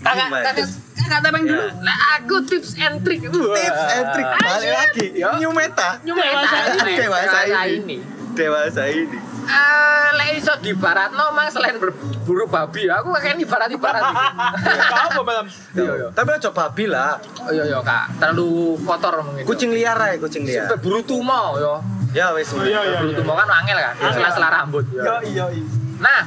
Kakak 0.00 0.32
kakak 0.32 0.64
kakak 0.96 1.44
dulu. 1.44 1.60
Lah 1.84 1.96
aku 2.16 2.40
tips 2.48 2.72
and 2.80 3.04
trick. 3.04 3.20
Wah. 3.20 3.52
tips 3.52 3.82
and 3.92 4.06
trick 4.16 4.24
balik 4.32 4.72
lagi 4.72 5.06
Yo. 5.12 5.28
new 5.36 5.52
meta 5.52 6.00
Nyumeta 6.00 6.56
Dewasa 6.80 6.88
dewasa 6.96 7.38
ini. 7.44 7.76
ini. 7.76 7.96
dewasa 8.32 8.82
ini 8.88 9.18
Eh, 9.50 10.08
lek 10.12 10.30
iso 10.36 10.54
di 10.58 10.70
barat 10.72 11.10
no 11.10 11.30
mang 11.30 11.46
selain 11.46 11.74
berburu 11.74 12.46
babi, 12.46 12.86
aku 12.86 13.10
kakek 13.10 13.34
di 13.34 13.44
barat 13.44 13.66
di 13.66 13.74
barat. 13.76 13.98
Apa 14.00 15.20
malam? 15.20 15.46
Iya, 15.72 15.92
iya. 15.92 16.06
tapi 16.10 16.30
aja 16.30 16.50
babi 16.50 16.84
lah 16.86 17.18
Oh 17.40 17.50
iya 17.50 17.64
iya 17.64 17.78
kak, 17.80 18.14
terlalu 18.16 18.50
kotor 18.80 19.14
mungkin. 19.20 19.42
kucing 19.44 19.70
liar 19.70 19.94
aja 19.96 20.16
kucing 20.16 20.42
liar 20.44 20.64
Sampai 20.64 20.78
buru 20.80 21.02
tumo 21.02 21.56
yo. 21.56 21.82
ya 22.10 22.30
wes 22.30 22.46
Iya, 22.52 22.78
iya. 22.80 22.98
Buru 23.00 23.12
tumo 23.16 23.34
kan 23.34 23.48
angel 23.52 23.74
kan, 23.76 23.94
sela-sela 24.08 24.48
rambut. 24.52 24.86
yo. 24.88 25.02
Iya, 25.02 25.14
iya, 25.24 25.44
iya. 25.52 25.64
Nah, 25.98 26.20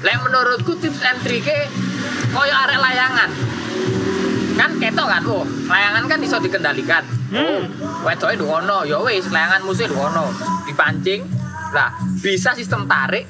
lek 0.00 0.16
menurutku 0.20 0.74
tips 0.76 0.98
and 1.00 1.18
triknya 1.20 1.70
koyo 2.30 2.54
arek 2.56 2.76
layangan. 2.76 3.30
Kan 4.56 4.70
ketok 4.78 5.06
kan, 5.06 5.22
oh, 5.26 5.44
layangan 5.64 6.02
kan 6.06 6.18
iso 6.18 6.38
dikendalikan. 6.38 7.04
Oh, 7.28 7.62
wedoke 8.02 8.34
duwono, 8.34 8.82
ya 8.82 8.98
wis 8.98 9.26
layangan 9.26 9.62
musuh 9.62 9.84
duwono. 9.84 10.26
Dipancing. 10.64 11.22
Lah, 11.76 11.92
bisa 12.24 12.56
sistem 12.56 12.88
tarik, 12.88 13.28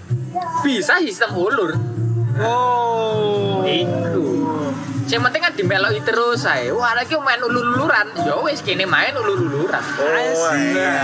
bisa 0.63 1.03
sistem 1.03 1.35
ulur. 1.35 1.75
Oh. 2.39 3.67
Iku. 3.67 4.23
Yang 5.07 5.23
penting 5.23 5.43
kan 5.43 5.53
dimeloki 5.55 5.99
terus 6.07 6.47
ae. 6.47 6.71
Wah, 6.71 6.95
lagi 6.95 7.19
main 7.19 7.43
ulur-uluran. 7.43 8.07
Ya 8.23 8.39
wis 8.43 8.63
kene 8.63 8.87
main 8.87 9.15
ulur-uluran. 9.15 9.83
oh 9.99 10.51
iya 10.55 10.95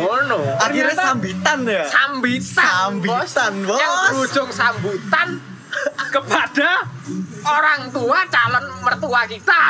Ngono. 0.00 0.40
akhirnya 0.56 0.96
sambitan 0.96 1.58
ya 1.64 1.84
Sambitan, 1.88 3.00
Sambitan, 3.00 3.52
bos. 3.64 3.80
Yang 3.80 3.94
berujung 4.12 4.50
sambutan 4.52 5.28
Kepada 6.12 6.84
orang 7.42 7.88
tua 7.88 8.20
calon 8.26 8.64
mertua 8.80 9.22
kita. 9.24 9.60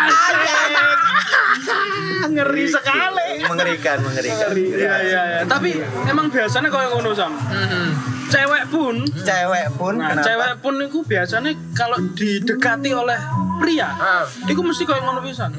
ngeri 2.25 2.65
sekali. 2.67 3.29
mengerikan 3.43 3.99
mengerikan 4.01 4.49
Iya, 4.53 4.95
iya, 5.01 5.23
iya. 5.25 5.41
Tapi 5.45 5.79
emang 6.05 6.29
biasanya 6.29 6.69
kalau 6.69 6.97
ngono 6.97 7.11
sam. 7.13 7.33
Mhm. 7.33 7.87
Cewek 8.27 8.65
pun 8.67 8.95
cewek 9.19 9.67
pun 9.77 9.95
Nah, 9.95 10.09
kenapa? 10.11 10.25
cewek 10.25 10.53
pun 10.59 10.75
itu 10.81 10.99
biasanya 11.05 11.53
kalau 11.73 12.01
didekati 12.11 12.91
oleh 12.91 13.19
pria, 13.59 13.93
Ah. 13.93 14.25
itu 14.43 14.57
mesti 14.59 14.83
kayak 14.83 15.05
ngono 15.05 15.21
pisan. 15.21 15.53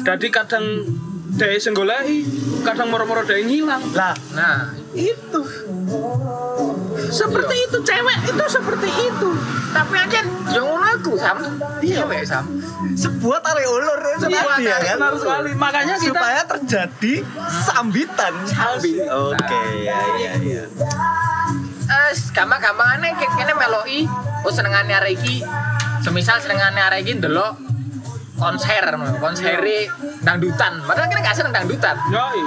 Jadi 0.00 0.26
kadang 0.28 0.64
dari 1.30 1.58
senggolai, 1.58 2.24
kadang 2.62 2.88
moro-moro 2.88 3.22
dari 3.22 3.44
ngilang. 3.44 3.82
lah 3.92 4.16
Nah, 4.32 4.72
Itu. 4.90 5.42
Seperti 7.14 7.56
itu 7.62 7.78
cewek 7.80 8.16
itu 8.26 8.44
seperti 8.48 8.88
itu. 8.90 9.30
tapi 9.70 9.94
aja 9.98 10.22
yang 10.50 10.66
aku 10.70 11.14
sam. 11.14 11.34
Iya, 11.78 12.06
Mbak 12.06 12.22
Sam. 12.24 12.44
sebuah 12.94 13.38
tarik 13.40 13.66
ulur 13.66 13.98
itu 14.08 14.22
Sebuah 14.22 14.54
tadi 14.54 14.62
ya 14.62 14.70
tarik 14.72 14.86
kan 14.86 14.98
Benar 14.98 15.14
sekali. 15.18 15.50
Makanya 15.54 15.94
kita 15.98 16.08
supaya 16.14 16.40
terjadi 16.46 17.14
sambitan 17.64 18.34
Sambitan. 18.46 19.10
oke 19.10 19.62
ya 19.80 19.98
ya 20.16 20.32
ya 20.38 20.64
Eh, 21.84 22.10
gampang-gampangane 22.32 23.12
kene 23.12 23.52
meloki 23.52 24.06
oh 24.40 24.48
senengane 24.48 24.94
arek 24.94 25.14
iki. 25.16 25.42
Semisal 26.00 26.38
senengane 26.38 26.80
arek 26.80 27.02
iki 27.02 27.18
ndelok 27.18 27.73
konser, 28.34 28.84
konsere 29.22 29.86
dangdutan. 30.20 30.82
Padahal 30.82 31.06
kene 31.06 31.22
gak 31.22 31.36
seneng 31.38 31.54
dangdutan. 31.54 31.94
Yoi. 32.10 32.42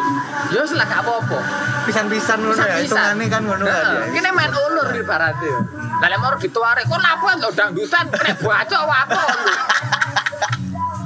Yo 0.51 0.60
wis 0.63 0.75
lah 0.75 0.86
gak 0.88 1.01
apa-apa. 1.03 1.39
pisan-pisan 1.88 2.44
ngono 2.44 2.60
ya 2.60 2.84
hitungannya 2.84 3.25
kan 3.32 3.41
ngono 3.48 3.63
kan 3.63 3.72
ya 3.72 3.79
Heeh, 4.03 4.12
Kene 4.12 4.29
main 4.36 4.51
ulur 4.51 4.91
di 4.91 5.00
barat 5.08 5.39
yo. 5.39 5.56
Lah 6.03 6.08
lek 6.12 6.20
mau 6.20 6.36
dituare 6.36 6.84
kok 6.84 7.00
lapo 7.00 7.25
lo 7.32 7.50
dangdutan 7.56 8.06
kena 8.12 8.36
bacok 8.36 8.82
apa 8.84 9.15
lu. 9.15 9.51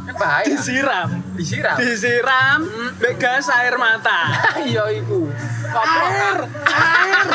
Kan 0.09 0.15
bahaya. 0.17 0.45
Disiram. 0.49 1.09
Disiram. 1.37 1.77
Disiram. 1.77 2.59
Hmm. 2.65 2.97
Mbek 2.97 3.13
gas 3.21 3.45
air 3.53 3.77
mata. 3.77 4.33
Iya 4.65 4.89
iku. 4.97 5.29
Air. 5.69 6.37
kan. 6.65 7.25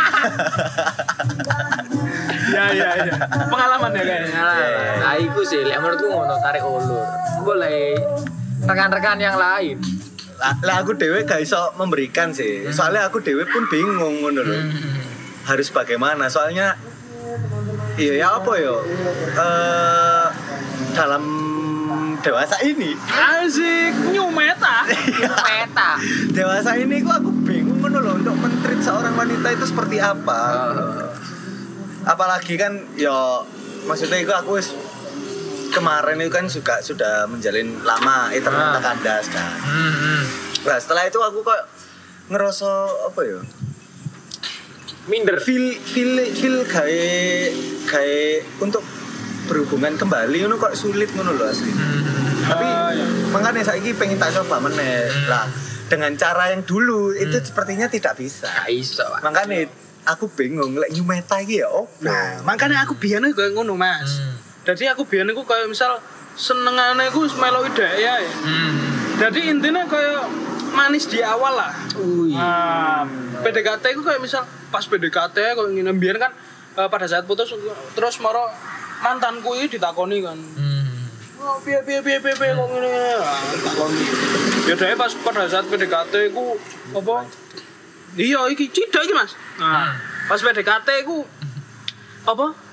Ya 2.47 2.65
ya 2.75 2.91
ya. 3.07 3.15
Pengalaman 3.51 3.91
ya 3.95 4.03
kayaknya. 4.03 4.43
Nah, 5.03 5.15
iku 5.19 5.41
sih 5.47 5.63
lek 5.63 5.79
menurutku 5.79 6.07
ngono 6.11 6.35
tarik 6.43 6.63
ulur. 6.67 7.07
Boleh 7.47 7.95
rekan-rekan 8.67 9.23
yang 9.23 9.39
lain. 9.39 9.79
lah, 10.37 10.83
aku 10.83 10.99
dewe 10.99 11.23
gak 11.23 11.41
iso 11.41 11.71
memberikan 11.79 12.35
sih. 12.35 12.67
Soalnya 12.75 13.07
aku 13.07 13.23
dewe 13.23 13.47
pun 13.47 13.65
bingung 13.71 14.21
ngono 14.21 14.43
loh 14.43 14.63
harus 15.47 15.71
bagaimana? 15.71 16.27
Soalnya 16.27 16.75
iya 17.97 18.27
ya 18.27 18.29
apa 18.43 18.53
yo 18.59 18.83
Eh, 19.33 20.27
dalam 20.93 21.25
dewasa 22.21 22.59
ini. 22.67 22.99
Asik 22.99 24.11
new 24.11 24.27
meta. 24.35 24.83
Meta. 25.47 25.91
dewasa 26.35 26.75
ini 26.77 27.01
kok 27.01 27.23
aku 27.23 27.31
bingung 27.47 27.79
ngono 27.79 28.03
loh 28.03 28.15
untuk 28.19 28.35
mentreat 28.35 28.83
seorang 28.83 29.15
wanita 29.15 29.55
itu 29.55 29.65
seperti 29.71 30.03
apa. 30.03 30.43
Apalagi 32.03 32.59
kan 32.59 32.83
yo 32.99 33.47
maksudnya 33.87 34.19
itu 34.19 34.35
aku 34.35 34.59
kemarin 35.69 36.19
itu 36.19 36.29
kan 36.29 36.45
juga 36.45 36.79
sudah 36.79 37.25
menjalin 37.25 37.81
lama 37.81 38.31
itu 38.31 38.47
Ah. 38.47 38.79
kandas 38.79 39.27
kan 39.29 39.57
Hmm. 39.59 40.23
nah 40.63 40.77
setelah 40.77 41.05
itu 41.05 41.19
aku 41.19 41.41
kok 41.41 41.63
ngerasa 42.29 42.71
apa 43.07 43.21
ya 43.23 43.41
Minder. 45.07 45.39
feel 45.39 45.71
feel 45.81 46.19
feel 46.33 46.67
kayak 46.67 47.55
kayak 47.87 48.43
untuk 48.59 48.83
berhubungan 49.47 49.95
kembali 49.95 50.43
ngono 50.43 50.59
kok 50.59 50.75
sulit 50.75 51.07
ngono 51.13 51.31
loh 51.31 51.47
asli 51.47 51.71
tapi 52.43 52.67
Ah, 52.67 52.91
iya. 52.91 53.07
makanya 53.31 53.63
saya 53.63 53.79
ini 53.79 53.95
pengen 53.95 54.19
tak 54.19 54.35
coba 54.35 54.59
meneh 54.61 55.07
Hmm. 55.07 55.27
lah 55.27 55.47
dengan 55.87 56.11
cara 56.15 56.51
yang 56.51 56.67
dulu 56.67 57.15
itu 57.15 57.39
sepertinya 57.41 57.87
tidak 57.87 58.19
bisa 58.19 58.51
iso, 58.67 59.07
Pak. 59.07 59.23
makanya 59.23 59.71
aku 60.05 60.27
bingung 60.29 60.75
lek 60.75 60.91
new 60.91 61.03
meta 61.03 61.39
iki 61.39 61.63
ya 61.63 61.71
opo 61.71 61.87
Nah, 62.01 62.43
makanya 62.43 62.83
aku 62.83 62.99
biyen 62.99 63.23
ngono, 63.23 63.75
Mas. 63.75 64.19
Hmm. 64.19 64.35
Jadi 64.67 64.85
aku 64.91 65.07
biyen 65.07 65.31
iku 65.31 65.47
kayak 65.47 65.71
misal 65.71 66.03
senengane 66.35 67.07
iku 67.07 67.23
wis 67.23 67.39
meloki 67.39 67.71
dhek 67.79 68.03
ya. 68.03 68.19
Hmm. 68.19 68.75
Jadi 69.23 69.55
intinya 69.55 69.87
kayak 69.87 70.27
manis 70.75 71.07
di 71.07 71.23
awal 71.23 71.55
lah. 71.55 71.73
Ui. 72.03 72.35
Nah, 72.35 73.07
PDKT 73.47 73.95
itu 73.95 74.03
kayak 74.03 74.19
misal 74.19 74.43
pas 74.75 74.83
PDKT 74.83 75.37
kalau 75.55 75.71
ingin 75.71 75.95
biar 75.97 76.19
kan 76.19 76.35
eh, 76.77 76.89
pada 76.91 77.07
saat 77.07 77.25
putus 77.31 77.55
terus 77.95 78.19
moro 78.19 78.51
mantanku 79.07 79.55
ini 79.55 79.71
ditakoni 79.71 80.19
kan. 80.27 80.35
Hmm. 80.35 80.75
Oh, 81.47 81.63
piye 81.63 81.79
piye 81.87 82.03
piye 82.03 82.19
piye 82.19 82.35
piye 82.35 82.53
kok 82.59 82.67
ngene. 82.67 82.91
Ah, 83.23 83.39
takoni. 83.63 84.03
Ya 84.67 84.75
dhewe 84.75 84.95
pas 84.99 85.13
pada 85.15 85.47
saat 85.47 85.71
PDKT 85.71 86.35
ku 86.35 86.59
apa? 86.91 87.23
Iya 88.19 88.51
iki 88.51 88.67
cidak 88.75 89.07
iki 89.07 89.15
Mas. 89.15 89.39
Nah, 89.63 89.95
pas 90.27 90.43
PDKT 90.43 91.07
ku 91.07 91.23
apa? 92.27 92.66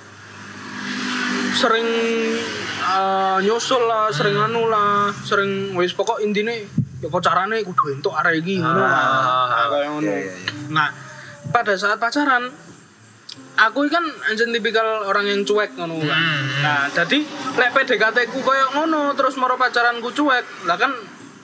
Sering 1.54 1.88
eh, 2.84 3.38
nyusul 3.42 3.84
lah, 3.84 4.10
sering 4.10 4.36
anu 4.36 4.68
lah, 4.68 5.14
sering 5.24 5.74
wis 5.74 5.94
pokok 5.94 6.20
intine 6.20 6.66
ya 7.04 7.12
kok 7.12 7.20
carane 7.20 7.60
kudu 7.62 7.94
entuk 7.94 8.16
arek 8.16 8.40
iki 8.40 8.60
ngono 8.60 8.80
lah. 8.80 8.88
Ah, 8.88 9.46
Nah, 9.46 9.66
kayak 9.70 9.88
ngono. 9.92 10.08
iya, 10.08 10.18
iya, 10.24 10.34
iya. 10.34 10.52
Nah, 10.72 10.88
pada 11.52 11.76
saat 11.76 12.00
pacaran 12.00 12.48
aku 13.54 13.86
kan 13.86 14.02
anjen 14.26 14.50
tipikal 14.50 15.04
orang 15.06 15.28
yang 15.28 15.42
cuek 15.44 15.76
ngono 15.76 16.00
kan. 16.00 16.16
Hmm. 16.16 16.64
Nah, 16.64 16.82
jadi 16.90 17.20
lek 17.54 17.70
PDKT 17.76 18.18
ku 18.32 18.40
koyo 18.40 18.72
ngono 18.72 19.12
terus 19.14 19.36
moro 19.36 19.60
pacaranku 19.60 20.10
cuek, 20.10 20.64
lah 20.64 20.80
kan 20.80 20.96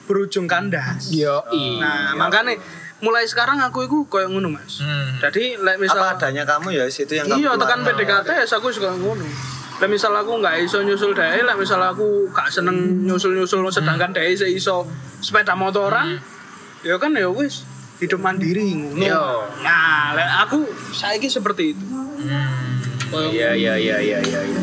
berujung 0.08 0.48
kandas. 0.48 1.12
Yo, 1.12 1.44
i. 1.52 1.76
Nah, 1.78 2.16
makanya 2.16 2.56
mulai 3.00 3.28
sekarang 3.28 3.60
aku 3.60 3.84
itu 3.84 3.96
koyo 4.08 4.32
ngono, 4.32 4.48
Mas. 4.50 4.80
Hmm. 4.80 5.20
Jadi 5.20 5.60
lek 5.60 5.76
misal 5.76 6.00
apa 6.00 6.16
adanya 6.16 6.48
kamu 6.48 6.72
ya 6.72 6.84
situ 6.88 7.20
yang 7.20 7.28
iya 7.36 7.52
tekan. 7.54 7.84
PDKT 7.84 8.28
ya 8.32 8.46
aku 8.48 8.72
suka 8.72 8.96
ngono. 8.96 9.28
Lah 9.80 9.88
misal 9.88 10.12
aku 10.12 10.44
nggak 10.44 10.60
iso 10.60 10.84
nyusul 10.84 11.16
dhewe, 11.16 11.40
lah 11.40 11.56
misal 11.56 11.80
aku 11.80 12.28
gak 12.36 12.52
seneng 12.52 13.08
nyusul-nyusul 13.08 13.64
sedangkan 13.72 14.12
dhewe 14.12 14.36
sik 14.36 14.52
iso 14.52 14.84
sepeda 15.24 15.56
motoran, 15.56 16.20
ya 16.84 17.00
kan 17.00 17.16
ya 17.16 17.32
wis 17.32 17.64
hidup 17.96 18.20
mandiri 18.20 18.76
ngono. 18.76 19.00
Yo. 19.00 19.24
Nah, 19.64 20.12
lek 20.12 20.28
aku 20.44 20.68
saiki 20.92 21.32
seperti 21.32 21.72
itu. 21.72 21.84
Hmm. 21.88 23.32
Iya, 23.32 23.56
iya, 23.56 23.74
iya, 23.80 23.96
iya, 23.98 24.18
iya. 24.20 24.40
iya. 24.44 24.60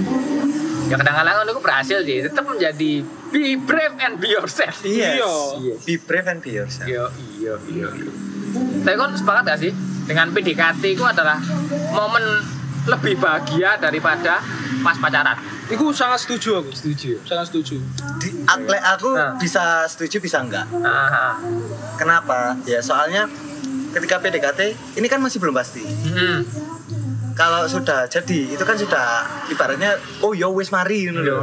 Ya 0.88 0.96
kadang-kadang 0.96 1.44
aku 1.52 1.60
berhasil 1.60 2.00
sih, 2.06 2.24
tetap 2.24 2.48
menjadi 2.48 3.04
be 3.34 3.60
brave 3.60 3.98
and 4.00 4.24
be 4.24 4.32
yourself. 4.32 4.86
Yes. 4.88 5.20
Iya. 5.60 5.76
Be 5.84 5.94
brave 6.00 6.28
and 6.32 6.40
be 6.40 6.56
yourself. 6.56 6.88
Iya, 6.88 7.12
iya, 7.42 7.54
iya. 7.68 7.88
iya. 7.92 8.12
Tapi 8.86 8.96
kan 8.96 9.12
sepakat 9.18 9.44
gak 9.44 9.60
sih 9.60 9.72
dengan 10.08 10.32
PDKT 10.32 10.84
itu 10.96 11.04
adalah 11.04 11.36
momen 11.92 12.24
lebih 12.88 13.20
bahagia 13.20 13.76
daripada 13.76 14.40
pas 14.82 14.96
pacaran. 14.96 15.36
Iku 15.68 15.92
sangat 15.92 16.24
setuju 16.24 16.64
aku. 16.64 16.72
Setuju. 16.72 17.20
Sangat 17.28 17.52
setuju. 17.52 17.76
Di, 18.24 18.30
aku 18.48 19.12
Nah. 19.12 19.36
bisa 19.36 19.84
setuju 19.84 20.24
bisa 20.24 20.40
enggak. 20.40 20.64
Aha. 20.80 21.36
Kenapa? 22.00 22.56
Ya 22.64 22.80
soalnya 22.80 23.28
ketika 23.92 24.24
PDKT 24.24 24.96
ini 24.96 25.08
kan 25.12 25.20
masih 25.20 25.44
belum 25.44 25.52
pasti. 25.52 25.84
Hmm. 25.84 26.48
Kalau 27.36 27.70
sudah 27.70 28.10
jadi 28.10 28.56
itu 28.56 28.64
kan 28.66 28.74
sudah 28.74 29.28
ibaratnya 29.52 29.94
oh 30.26 30.34
yo 30.34 30.50
wis 30.56 30.72
mari 30.72 31.06
ngono 31.06 31.22
lho. 31.22 31.38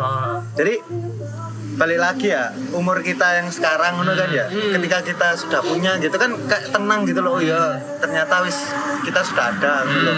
Jadi 0.58 0.74
balik 1.74 1.98
lagi 1.98 2.30
ya 2.30 2.54
umur 2.70 3.02
kita 3.02 3.42
yang 3.42 3.46
sekarang 3.52 4.00
ngono 4.00 4.16
kan 4.16 4.30
ya. 4.32 4.48
Ketika 4.48 5.04
kita 5.04 5.28
sudah 5.36 5.60
punya 5.62 6.00
gitu 6.00 6.16
kan 6.16 6.32
kayak 6.48 6.72
tenang 6.72 7.04
gitu 7.06 7.20
loh. 7.20 7.38
Oh 7.38 7.42
ya 7.44 7.76
ternyata 8.00 8.42
wis 8.42 8.56
kita 9.04 9.20
sudah 9.22 9.52
ada 9.52 9.84
gitu 9.86 10.02
loh. 10.02 10.16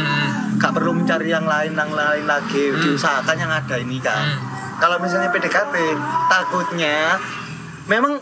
Gak 0.57 0.73
perlu 0.73 0.97
mencari 0.97 1.29
yang 1.31 1.45
lain 1.45 1.73
yang 1.77 1.93
lain 1.93 2.25
lagi. 2.25 2.73
Diusahakan 2.73 3.37
yang 3.37 3.53
ada 3.53 3.77
ini 3.77 4.01
kan. 4.01 4.25
Kalau 4.77 5.01
misalnya 5.01 5.33
PDKT 5.33 5.75
takutnya 6.29 7.17
memang 7.89 8.21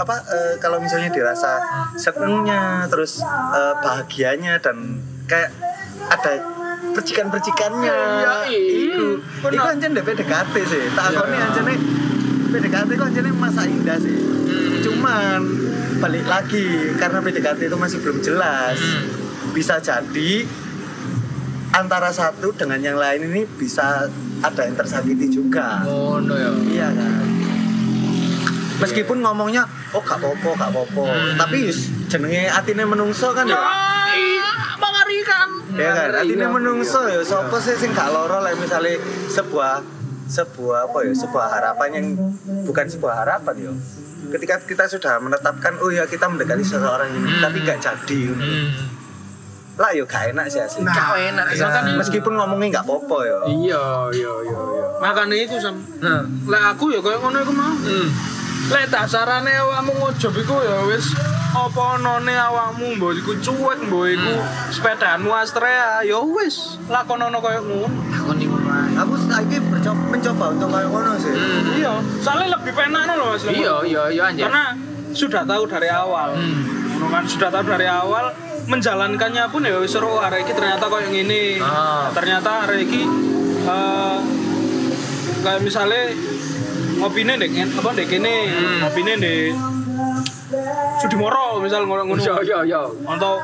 apa 0.00 0.16
eh, 0.32 0.54
kalau 0.56 0.80
misalnya 0.80 1.12
dirasa 1.12 1.60
senengnya 1.94 2.88
terus 2.88 3.20
eh, 3.28 3.74
bahagianya 3.84 4.56
dan 4.58 4.98
kayak 5.28 5.52
ada 6.08 6.32
percikan-percikannya. 6.96 7.98
Iya, 8.18 8.36
iya. 8.50 8.88
iku 8.90 9.06
iku 9.52 9.66
anjen 9.68 9.92
deh 9.94 10.02
PDKT 10.02 10.54
sih. 10.64 10.82
Tak 10.96 11.14
akoni 11.14 11.36
anjene 11.38 11.74
PDKT 12.50 12.88
itu 12.96 13.04
anjene 13.04 13.30
masa 13.36 13.62
indah 13.68 13.98
sih. 14.00 14.16
Cuman 14.82 15.40
balik 16.00 16.24
lagi 16.26 16.96
karena 16.96 17.18
PDKT 17.20 17.60
itu 17.68 17.76
masih 17.78 17.98
belum 18.02 18.18
jelas. 18.24 18.80
Bisa 19.54 19.78
jadi 19.78 20.46
antara 21.80 22.12
satu 22.12 22.52
dengan 22.52 22.80
yang 22.80 22.98
lain 23.00 23.32
ini 23.32 23.48
bisa 23.48 24.06
ada 24.40 24.60
yang 24.64 24.76
tersakiti 24.76 25.32
juga 25.32 25.80
Oh, 25.88 26.20
no 26.20 26.36
ya. 26.36 26.52
Iya 26.68 26.88
kan. 26.92 27.24
Meskipun 28.80 29.20
ngomongnya 29.20 29.68
oh 29.92 30.00
gak 30.00 30.20
popo, 30.20 30.56
gak 30.56 30.72
popo. 30.72 31.04
Tapi 31.36 31.68
yus 31.68 31.92
jenenge 32.08 32.48
atine 32.48 32.84
menungso 32.88 33.32
kan 33.36 33.44
ya. 33.44 33.60
mengerikan 34.80 35.48
Ya 35.76 35.92
kan, 35.92 36.08
atine 36.24 36.46
menungso 36.48 37.04
ya 37.08 37.20
sapa 37.20 37.56
sih 37.60 37.76
sing 37.76 37.92
gak 37.92 38.08
loro 38.08 38.40
lek 38.40 38.56
misale 38.56 38.96
sebuah 39.28 39.84
sebuah 40.30 40.88
apa 40.88 40.98
ya, 41.04 41.12
sebuah 41.12 41.46
harapan 41.50 41.88
yang 41.92 42.06
bukan 42.64 42.86
sebuah 42.88 43.14
harapan 43.26 43.54
ya. 43.68 43.72
Ketika 44.30 44.62
kita 44.62 44.84
sudah 44.86 45.18
menetapkan 45.18 45.74
oh 45.82 45.90
ya 45.90 46.06
kita 46.06 46.30
mendekati 46.30 46.62
seseorang 46.62 47.10
ini, 47.10 47.42
tapi 47.42 47.60
gak 47.66 47.82
jadi. 47.82 48.20
Lah 49.80 49.90
yo 49.90 50.04
gak 50.04 50.28
enak 50.30 50.44
sih 50.46 50.60
asli. 50.60 50.84
Kau 50.84 51.16
enak. 51.16 51.46
Ya, 51.50 51.64
makanya- 51.64 51.96
meskipun 51.96 52.32
ngomongnya 52.34 52.68
gak 52.74 52.86
popo 52.86 53.18
ya. 53.22 53.38
Iya, 53.46 53.84
iya, 54.12 54.32
iya, 54.44 54.60
iya. 54.68 54.84
makanya 55.00 55.32
itu 55.34 55.56
sam 55.56 55.80
Nah. 55.98 56.20
lek 56.44 56.60
aku 56.70 56.92
ya 56.92 57.00
kayak 57.00 57.18
ngono 57.18 57.40
iku 57.40 57.52
mau 57.52 57.72
Hmm. 57.72 58.12
lek 58.68 58.84
dasarane 58.86 59.48
awakmu 59.48 59.96
ngojob 59.96 60.36
iku 60.36 60.60
ya 60.60 60.76
wis 60.84 61.16
apa 61.50 61.96
onone 61.96 62.28
awakmu 62.30 63.00
mbok 63.00 63.16
iku 63.16 63.32
cuek 63.34 63.80
mbok 63.82 64.04
iku 64.06 64.34
sepedaanmu 64.70 65.32
Astrea 65.32 66.04
ya 66.04 66.20
wis 66.20 66.76
lakonono 66.84 67.40
koyo 67.40 67.64
ngono 67.64 67.88
Aku 68.12 68.36
ngono. 68.36 68.70
Aku 69.00 69.14
saiki 69.24 69.56
mencoba, 69.56 70.52
untuk 70.52 70.68
kayak 70.68 70.86
ngono 70.86 71.10
sih. 71.16 71.32
iya 71.74 71.92
soalnya 72.20 72.46
lebih 72.52 72.72
penak 72.74 73.02
loh 73.10 73.32
mas 73.32 73.42
Iya, 73.42 73.74
iya, 73.82 74.02
iya 74.10 74.22
anjir. 74.28 74.44
karena 74.44 74.76
sudah 75.10 75.42
tahu 75.42 75.64
dari 75.64 75.88
awal 75.88 76.36
Hmm. 76.36 76.79
Kan 77.02 77.24
sudah 77.24 77.48
tahu 77.48 77.64
dari 77.66 77.86
awal 77.86 78.30
menjalankannya 78.62 79.44
pun 79.48 79.62
ya 79.62 79.76
wis 79.76 79.90
seru 79.90 80.16
hari 80.16 80.40
ini 80.40 80.52
ternyata 80.52 80.84
kok 80.84 81.00
yang 81.00 81.16
ini 81.16 81.58
Ah. 81.58 82.06
ternyata 82.10 82.50
hari 82.62 82.84
ini 82.84 83.02
eh, 83.62 84.16
kayak 85.40 85.60
misalnya 85.60 86.12
ngopine 86.96 87.34
dek 87.34 87.50
apa 87.74 87.90
dek 87.92 88.10
ini 88.10 88.34
Hmm. 88.46 88.78
ngopine 88.80 89.12
dek 89.16 89.50
Sudimoro 90.96 91.58
misal 91.58 91.84
ngono 91.84 92.04
ngono 92.04 92.20
Iya, 92.20 92.34
iya, 92.42 92.58
iya. 92.64 92.82
atau 92.84 93.34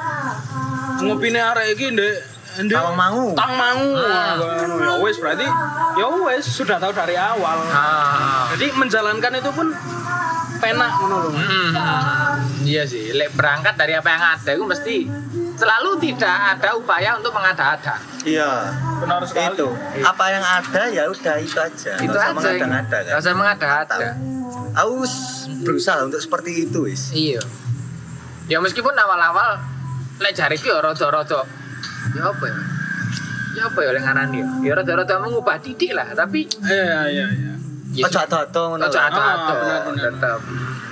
ngopine 1.02 1.38
hari 1.38 1.74
ini 1.74 1.86
dek 1.92 2.16
ndek 2.62 2.72
Tawangmangu. 2.72 3.34
Tangmangu 3.34 3.90
Ah. 3.98 4.36
ngono 4.38 4.74
ya 4.78 4.94
wis 5.00 5.16
berarti 5.18 5.46
ya 5.96 6.06
wis 6.06 6.44
sudah 6.46 6.76
tahu 6.78 6.92
dari 6.92 7.16
awal 7.16 7.58
Ah. 7.66 8.46
jadi 8.54 8.70
menjalankan 8.72 9.32
itu 9.34 9.50
pun 9.50 9.74
penak 10.56 10.92
ngono 10.94 11.16
loh 11.18 11.32
Hmm. 11.34 11.72
Iya 12.66 12.82
sih, 12.82 13.14
lek 13.14 13.30
berangkat 13.32 13.74
dari 13.74 13.94
apa 13.94 14.08
yang 14.08 14.22
ada 14.28 14.50
itu 14.50 14.64
mesti 14.64 14.96
selalu 15.54 15.90
tidak 16.02 16.28
ada 16.52 16.74
upaya 16.74 17.14
untuk 17.14 17.30
mengada-ada. 17.30 17.94
Iya. 18.20 18.74
benar 18.96 19.22
sekali 19.22 19.54
itu 19.54 19.68
apa 20.02 20.24
yang 20.26 20.40
ada 20.42 20.82
ya 20.88 21.04
udah 21.06 21.36
itu 21.36 21.52
aja 21.54 21.92
Itu 21.96 22.08
Nggak 22.08 22.32
usah 22.32 22.48
aja. 22.48 22.58
mengada-ngada 22.58 22.98
kan 22.98 23.06
Gak 23.06 23.20
usah 23.20 23.32
mengada-ada. 23.34 23.96
aku 24.74 24.94
berusaha 25.62 25.98
untuk 26.02 26.18
seperti 26.18 26.64
itu 26.64 26.78
wis 26.82 27.12
Iya. 27.12 27.38
Ya 28.46 28.58
meskipun 28.58 28.90
awal-awal 28.90 29.60
lek 30.18 30.32
jari 30.32 30.56
ki 30.56 30.66
ya 30.66 30.80
rada-rada 30.80 31.44
ya 32.08 32.22
apa 32.24 32.44
ya? 32.44 32.56
Ya 33.52 33.62
apa 33.64 33.78
ya 33.78 33.90
lek 33.90 34.02
ngarani 34.02 34.36
ya? 34.36 34.46
Ya 34.64 34.72
rada-rada 34.74 35.14
mengubah 35.18 35.56
didik 35.58 35.92
lah, 35.92 36.08
tapi 36.10 36.48
iya 36.64 37.04
iya 37.06 37.26
iya 37.30 37.52
ya 37.94 38.04
ojo 38.04 38.18
ado-ado 38.18 38.62
ngono 38.70 38.82
Ojo 38.82 38.98
ado-ado, 38.98 39.52
Ah, 39.54 39.80
tetep. 39.88 40.40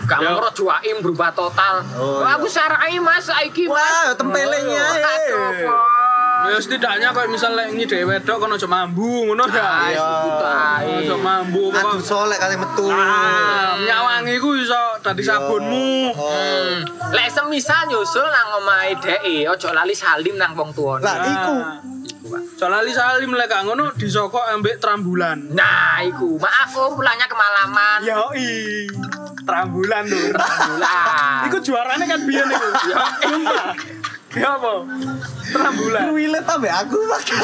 Gak 0.04 0.18
Ya. 0.18 0.30
mau 0.30 0.44
juaim 0.46 0.96
berubah 1.00 1.32
total. 1.32 1.80
Oh, 1.94 2.20
Wah, 2.20 2.28
iya. 2.28 2.36
aku 2.36 2.46
sarai 2.46 2.96
mas, 2.98 3.24
saiki 3.24 3.64
mas. 3.64 3.74
wah 3.74 4.12
tempelengnya 4.12 4.82
Oh, 4.82 4.94
eh. 4.94 5.02
aduh, 5.02 5.50
Pak. 5.64 5.82
Ya 6.44 6.60
setidaknya 6.60 7.08
kayak 7.08 7.30
misalnya 7.30 7.64
nyidek 7.66 8.04
wedok 8.04 8.36
kan 8.36 8.52
aja 8.52 8.68
mambu 8.68 9.24
ngono 9.24 9.48
ya. 9.48 9.64
Ah, 9.64 9.88
Iya. 9.88 10.08
Aja 11.00 11.16
mambu 11.16 11.72
aduh 11.72 11.96
pokok. 11.96 12.04
solek 12.04 12.36
kali 12.36 12.54
metu 12.54 12.84
Ah, 12.86 13.80
nyawangi 13.80 14.36
ku 14.36 14.52
iso 14.54 14.76
dadi 15.00 15.24
sabunmu. 15.24 16.12
oh. 16.12 16.20
Hmm. 16.20 16.84
Lek 17.10 17.32
semisal 17.32 17.88
nyusul 17.88 18.26
nang 18.26 18.60
omahe 18.60 18.92
dheke, 18.94 19.48
ojo 19.48 19.72
lali 19.72 19.94
salim 19.94 20.36
nang 20.36 20.52
wong 20.52 20.68
tuane. 20.70 21.00
lah 21.00 21.16
iku 21.16 21.54
Soalnya 22.54 22.94
salim 22.94 23.34
lek 23.34 23.50
gak 23.50 23.66
ngono 23.66 23.90
disokok 23.98 24.46
ambek 24.54 24.78
trambulan. 24.78 25.50
Nah, 25.50 25.98
iku. 26.06 26.38
Maaf 26.38 26.70
om, 26.78 26.94
pulangnya 26.94 27.26
kemalaman. 27.26 27.98
Yoi. 28.06 28.86
Trambulan 29.42 30.06
tuh. 30.06 30.30
Bulan. 30.38 31.50
Iku 31.50 31.58
juaranya 31.60 32.06
kan 32.06 32.20
biyen 32.22 32.46
iku. 32.46 32.68
Ya, 32.88 33.02
sumpah. 33.26 33.74
Ya 34.34 34.58
apa? 34.58 34.82
Trambulan. 35.54 36.10
Wilet 36.10 36.42
ambek 36.42 36.74
aku 36.74 36.98
pakai 37.06 37.38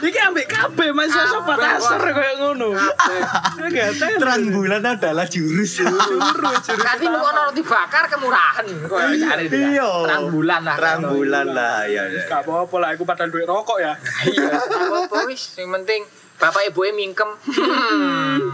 Iki 0.12 0.20
ambek 0.28 0.46
kabeh 0.48 0.92
Mas 0.92 1.08
ya 1.08 1.24
Kabeh, 1.40 1.56
asar 1.56 2.00
Wak. 2.04 2.12
koyo 2.12 2.32
ngono. 2.36 2.68
Ya 2.76 3.66
gak 3.72 3.96
tahu. 3.96 4.20
terang 4.20 4.44
bulan 4.52 4.84
adalah 4.84 5.24
jurus 5.24 5.80
Nanti 5.80 7.04
lu 7.08 7.16
ono 7.16 7.48
roti 7.48 7.64
bakar 7.64 8.12
kemurahan. 8.12 8.66
Koyo 8.84 9.08
cari 9.16 9.48
dia. 9.48 9.80
Iya. 9.80 9.88
Terang 10.04 10.28
bulan 10.28 10.60
lah. 10.68 10.76
terang 10.76 11.00
bulan 11.08 11.46
lah 11.48 11.88
ya 11.88 12.04
ya. 12.12 12.28
Gak 12.28 12.44
apa-apa 12.44 12.76
lah, 12.76 12.88
aku 12.92 13.08
padahal 13.08 13.32
duit 13.32 13.48
rokok 13.48 13.80
ya. 13.80 13.96
Iya, 14.28 14.60
apa 15.08 15.16
wis. 15.24 15.56
Yang 15.56 15.80
penting 15.80 16.00
bapak 16.36 16.68
ibu 16.68 16.84
mingkem. 16.92 17.30
Hmm. 17.40 18.52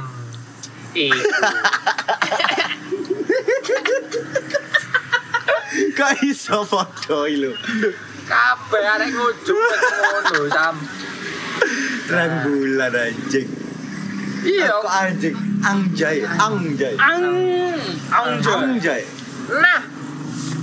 Gak 5.93 6.23
iso 6.23 6.63
foto 6.63 7.27
lho 7.27 7.53
Kabeh 8.27 8.83
arek 8.85 9.11
ngujuk 9.13 9.55
ngono, 9.55 10.41
Sam. 10.51 10.77
terang 12.07 12.35
bulan 12.43 12.93
anjing 12.93 13.49
Iya. 14.43 14.71
Kok 14.79 14.87
anjing 14.87 15.35
anjay 15.61 16.17
anjay 16.23 16.95
Ang, 16.97 17.25
angjo. 18.09 18.51
anjay 18.53 19.03
Nah, 19.47 19.81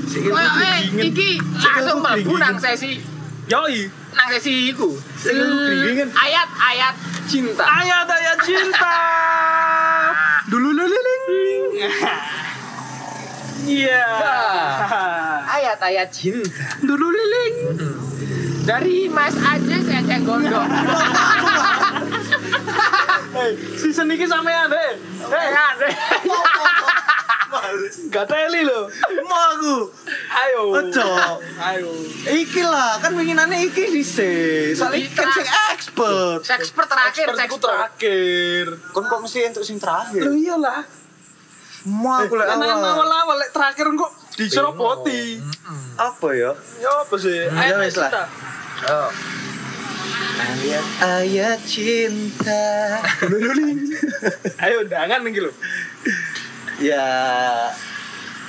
koyo 0.08 0.52
eh 0.60 0.80
dingin. 0.88 1.08
iki 1.10 1.30
langsung 1.58 2.00
mlebu 2.00 2.36
nang 2.36 2.60
sesi 2.60 3.00
Yoi. 3.48 3.88
nang 4.12 4.28
sesi 4.30 4.70
iku. 4.70 4.92
Ayat-ayat 6.14 6.96
cinta. 7.26 7.64
Ayat-ayat 7.64 8.38
cinta. 8.40 8.96
Dulu 10.52 10.70
liling. 10.76 11.64
Iya. 13.64 14.04
Ayat-ayat 15.56 16.10
cinta. 16.12 16.80
Dulu 16.80 17.08
liling. 17.08 17.56
Dari 18.64 19.12
Mas 19.12 19.36
Aje 19.36 19.78
saya 19.84 20.00
cenggondok. 20.02 20.68
Hei, 23.34 23.52
season 23.82 24.08
ini 24.08 24.24
sampean 24.24 24.72
deh. 24.72 24.92
Hei, 25.28 25.48
gak 28.10 28.26
teli 28.28 28.66
lo. 28.66 28.90
mau 29.24 29.56
aku 29.56 29.76
Ayo. 30.34 30.62
Ojo. 30.74 31.08
Ayo. 31.56 31.92
iki 32.26 32.62
lah 32.62 32.98
kan 32.98 33.14
winginane 33.14 33.62
iki 33.64 33.94
dhisik 33.94 34.74
soalnya 34.74 35.06
Iki 35.06 35.14
kan 35.14 35.28
sing 35.32 35.48
expert 35.72 36.42
Sexpert 36.42 36.90
terakhir, 36.90 37.30
Expert 37.30 37.62
terakhir. 37.62 38.66
kon 38.90 39.06
kok 39.06 39.20
mesti 39.22 39.48
untuk 39.48 39.64
sing 39.64 39.78
terakhir 39.78 40.22
Lo 40.24 40.34
iyalah. 40.34 40.82
Mau 41.86 42.16
aku 42.18 42.34
lek 42.34 42.48
awal 42.48 42.64
awal-awal 42.72 43.36
lek 43.38 43.52
terakhir 43.52 43.92
kok 43.92 44.12
diceroboti. 44.34 45.38
apa 45.94 46.28
ya 46.32 46.52
Ya 46.78 46.92
apa 46.98 47.16
sih? 47.16 47.36
Ya 47.36 47.52
Ayat 47.52 47.78
wis 47.82 47.96
lah. 47.96 48.10
cinta. 48.10 48.24
Oh. 48.86 49.10
ayat 50.34 50.84
ayat 51.00 51.60
cinta 51.64 52.66
Ayo 54.60 54.82
undangan 54.82 55.20
nih 55.22 55.40
lo. 55.40 55.52
ya 56.80 57.06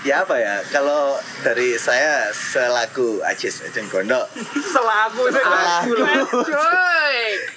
ya 0.02 0.20
apa 0.20 0.36
ya 0.36 0.60
kalau 0.68 1.14
dari 1.40 1.76
saya 1.76 2.28
selaku 2.28 3.20
Ajis 3.22 3.62
Ejeng 3.62 3.88
Gondok 3.88 4.26
Selaku. 4.52 5.28
Selaku. 5.28 5.96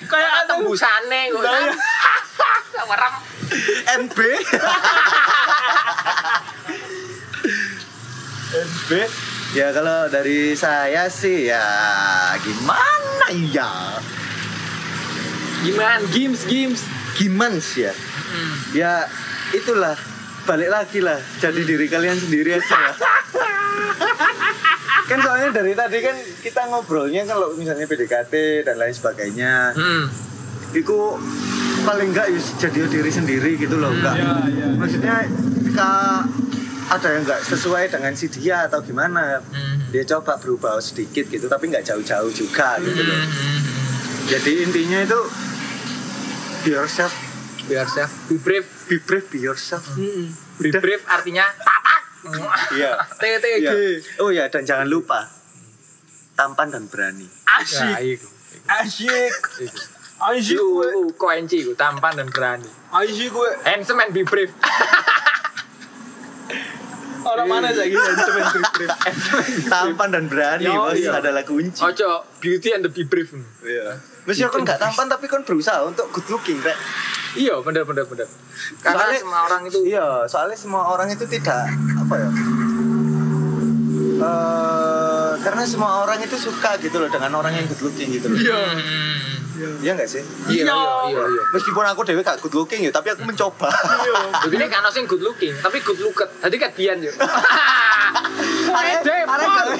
Kayak 0.05 0.29
Ana 0.29 0.41
anu. 0.41 0.49
tembusane 0.63 1.21
kok. 1.29 1.43
Werem. 2.85 3.13
NB 4.05 4.19
NB 8.47 8.89
ya 9.55 9.71
kalau 9.71 10.11
dari 10.11 10.51
saya 10.53 11.07
sih 11.07 11.49
ya 11.49 11.65
gimana 12.43 13.27
ya? 13.31 13.71
Gimana? 15.63 16.05
Games 16.13 16.43
games? 16.45 16.81
gimana 17.17 17.57
sih 17.57 17.89
ya 17.89 17.93
ya 18.77 18.93
itulah. 19.57 19.97
Balik 20.47 20.71
lagi 20.71 21.03
lah. 21.03 21.19
Jadi 21.43 21.67
diri 21.67 21.91
kalian 21.91 22.15
sendiri 22.15 22.55
aja 22.55 22.71
lah 22.71 22.95
kan 25.11 25.19
soalnya 25.23 25.49
dari 25.55 25.71
tadi 25.71 26.03
kan 26.03 26.15
kita 26.43 26.67
ngobrolnya 26.67 27.23
kalau 27.23 27.55
misalnya 27.55 27.87
PDKT 27.87 28.63
dan 28.63 28.75
lain 28.79 28.95
sebagainya. 28.95 29.75
Hmm. 29.75 30.07
itu 30.75 30.99
paling 31.87 32.11
enggak 32.11 32.27
ya 32.27 32.39
jadi 32.59 32.79
diri 32.85 33.07
sendiri 33.09 33.51
gitu 33.55 33.75
loh 33.75 33.89
enggak 33.89 34.13
Iya, 34.13 34.31
iya. 34.49 34.67
maksudnya 34.75 35.15
ketika 35.23 35.89
ada 36.87 37.07
yang 37.09 37.23
enggak 37.23 37.39
sesuai 37.41 37.83
dengan 37.87 38.11
si 38.11 38.27
dia 38.29 38.67
atau 38.67 38.79
gimana 38.81 39.39
Hmm. 39.41 39.79
dia 39.87 40.03
coba 40.05 40.35
berubah 40.35 40.77
sedikit 40.79 41.25
gitu 41.25 41.45
tapi 41.45 41.67
nggak 41.67 41.83
jauh-jauh 41.85 42.27
juga 42.29 42.75
gitu 42.77 42.99
loh 42.99 43.15
Hmm. 43.17 43.59
jadi 44.27 44.51
intinya 44.61 44.99
itu 45.01 45.19
be 46.61 46.71
yourself 46.73 47.15
Biar 47.63 47.83
saya 47.85 48.07
be 48.25 48.35
brave. 48.37 48.63
be 48.87 48.95
brave 48.97 49.27
be 49.27 49.39
yourself 49.41 49.83
Mm-mm. 49.93 50.31
Be 50.57 50.71
brave 50.73 51.03
artinya 51.05 51.43
tapak. 51.57 52.01
iya 52.73 52.95
TTG. 53.19 53.59
Iya. 53.59 53.71
oh 54.17 54.29
ya 54.29 54.47
dan 54.47 54.63
jangan 54.63 54.87
lupa 54.87 55.27
tampan 56.33 56.67
dan 56.69 56.87
berani 56.87 57.27
Ya, 57.67 58.19
Asyik. 58.77 59.33
Iku, 60.17 60.65
gue. 60.75 60.87
iku, 60.87 61.01
koenci 61.13 61.61
iku, 61.61 61.73
tampan 61.73 62.13
dan 62.13 62.27
berani. 62.27 62.65
Asyik 62.89 63.29
gue. 63.29 63.49
Handsome 63.63 64.01
and 64.01 64.11
be 64.11 64.21
brave. 64.21 64.49
Orang 67.27 67.45
mana 67.45 67.69
sih 67.69 67.91
gitu? 67.91 67.99
Cuman 67.99 68.43
grip-grip. 68.49 68.89
tampan 69.67 70.07
dan 70.09 70.25
berani 70.25 70.63
Yo, 70.63 70.79
bos 70.79 70.95
iya. 70.95 71.19
adalah 71.19 71.43
kunci 71.43 71.83
Ojo, 71.83 72.23
beauty 72.39 72.71
and 72.71 72.81
the 72.81 72.89
be 72.89 73.03
brave. 73.03 73.27
iya 73.61 73.99
Mesti 74.23 74.47
kan 74.47 74.63
nggak 74.63 74.79
tampan 74.79 75.05
tapi 75.05 75.27
kan 75.27 75.43
berusaha 75.43 75.83
untuk 75.83 76.07
good 76.09 76.23
looking 76.29 76.55
rek. 76.59 76.79
Iya, 77.35 77.59
bener 77.61 77.83
bener 77.83 78.07
bener. 78.07 78.25
Karena 78.79 79.03
Soalnya- 79.03 79.19
semua 79.19 79.39
orang 79.43 79.61
itu 79.63 79.79
Iya, 79.85 80.07
soalnya 80.25 80.57
semua 80.57 80.83
orang 80.87 81.07
itu 81.11 81.27
tidak 81.27 81.67
apa 81.99 82.15
ya? 82.15 82.29
Eh, 84.17 85.31
karena 85.37 85.63
semua 85.63 85.91
orang 86.01 86.17
itu 86.19 86.35
suka 86.35 86.73
gitu 86.77 86.97
loh 86.97 87.05
dengan 87.05 87.29
orang 87.35 87.53
yang 87.53 87.67
good 87.67 87.81
looking 87.83 88.09
gitu 88.09 88.31
loh. 88.31 88.39
Iya. 88.39 88.57
Iya 89.57 89.91
nggak 89.97 90.09
sih? 90.09 90.23
Iya, 90.53 90.69
iya, 90.69 90.75
iya, 91.09 91.23
iya. 91.25 91.43
Meskipun 91.49 91.81
aku 91.81 92.05
dewe 92.05 92.21
gak 92.21 92.37
good 92.41 92.53
looking 92.53 92.85
ya, 92.85 92.91
tapi 92.93 93.09
aku 93.09 93.25
mencoba. 93.25 93.69
Begini 94.45 94.69
kan 94.69 94.85
ono 94.85 94.93
sing 94.93 95.09
good 95.09 95.23
looking, 95.25 95.53
tapi 95.57 95.81
good 95.81 95.97
looket. 95.97 96.29
Tadi 96.37 96.55
kan 96.61 96.69
bian 96.77 97.01
yo. 97.01 97.11
Are 98.67 98.93
Depon. 99.01 99.33
are 99.33 99.45
gawe 99.47 99.75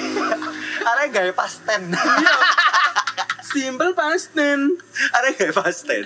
are 0.82 1.04
gawe 1.12 1.32
pasten. 1.36 1.82
Simple 3.48 3.94
pasten. 3.94 4.76
Are 5.14 5.28
gawe 5.30 5.52
pasten. 5.54 6.02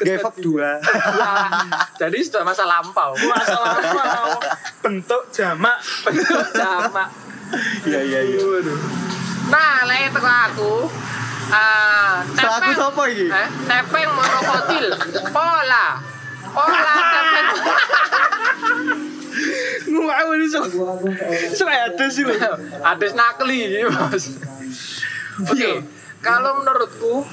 Gawe 0.00 0.18
fab 0.24 0.34
dua. 0.40 0.80
Jadi 2.00 2.18
sudah 2.24 2.42
masa 2.48 2.64
lampau. 2.64 3.12
Masalah 3.14 3.76
apa? 3.76 4.38
Bentuk 4.80 5.28
jamak. 5.34 5.78
Sama. 6.56 7.04
Iya 7.84 8.00
iya 8.06 8.20
iya. 8.24 8.40
Nah, 9.50 9.82
lek 9.82 10.14
teko 10.14 10.30
aku 10.30 10.72
ah 11.50 12.22
So 12.24 12.46
aku 12.46 12.70
tepeng- 12.70 12.78
sapa 12.78 13.02
iki? 13.10 13.26
Eh, 13.26 13.48
tepeng 13.66 14.08
monokotil. 14.10 14.86
Pola. 15.30 15.86
Pola 16.50 16.94
tepeng. 16.96 17.48
Ngawur 19.90 20.34
ini 20.36 20.46
sok. 20.46 20.64
Sok 21.54 21.68
ada 21.70 22.04
sih 22.06 22.22
lo. 22.22 22.34
Ada 22.80 23.06
nakli, 23.12 23.82
Bos. 23.86 24.24
Oke. 25.46 25.70
Kalau 26.20 26.60
menurutku 26.60 27.24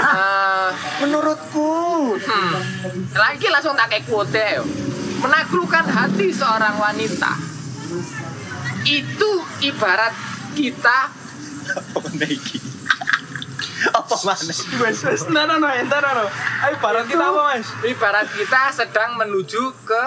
eh 0.00 0.68
Menurutku 0.98 1.70
hmm, 2.18 2.54
lagi 3.14 3.46
langsung 3.46 3.78
tak 3.78 3.86
kayak 3.86 4.10
quote 4.10 4.44
yo. 4.58 4.64
Menaklukkan 5.20 5.84
hati 5.86 6.32
seorang 6.32 6.80
wanita 6.80 7.36
itu 8.82 9.30
ibarat 9.62 10.10
kita 10.56 10.98
apa 11.94 12.24
iki? 12.24 12.58
Apa 13.88 14.16
mana? 14.26 14.52
Wes 14.84 14.98
wes. 15.04 15.20
Nah 15.32 15.44
nah 15.48 15.56
nah 15.56 15.72
entar 15.76 16.04
nah. 16.04 16.28
Ayo 16.68 16.76
barang 16.76 17.06
kita 17.08 17.24
apa 17.24 17.40
mas? 17.56 17.68
ibarat 17.88 18.26
kita 18.28 18.62
sedang 18.76 19.16
menuju 19.16 19.62
ke 19.88 20.02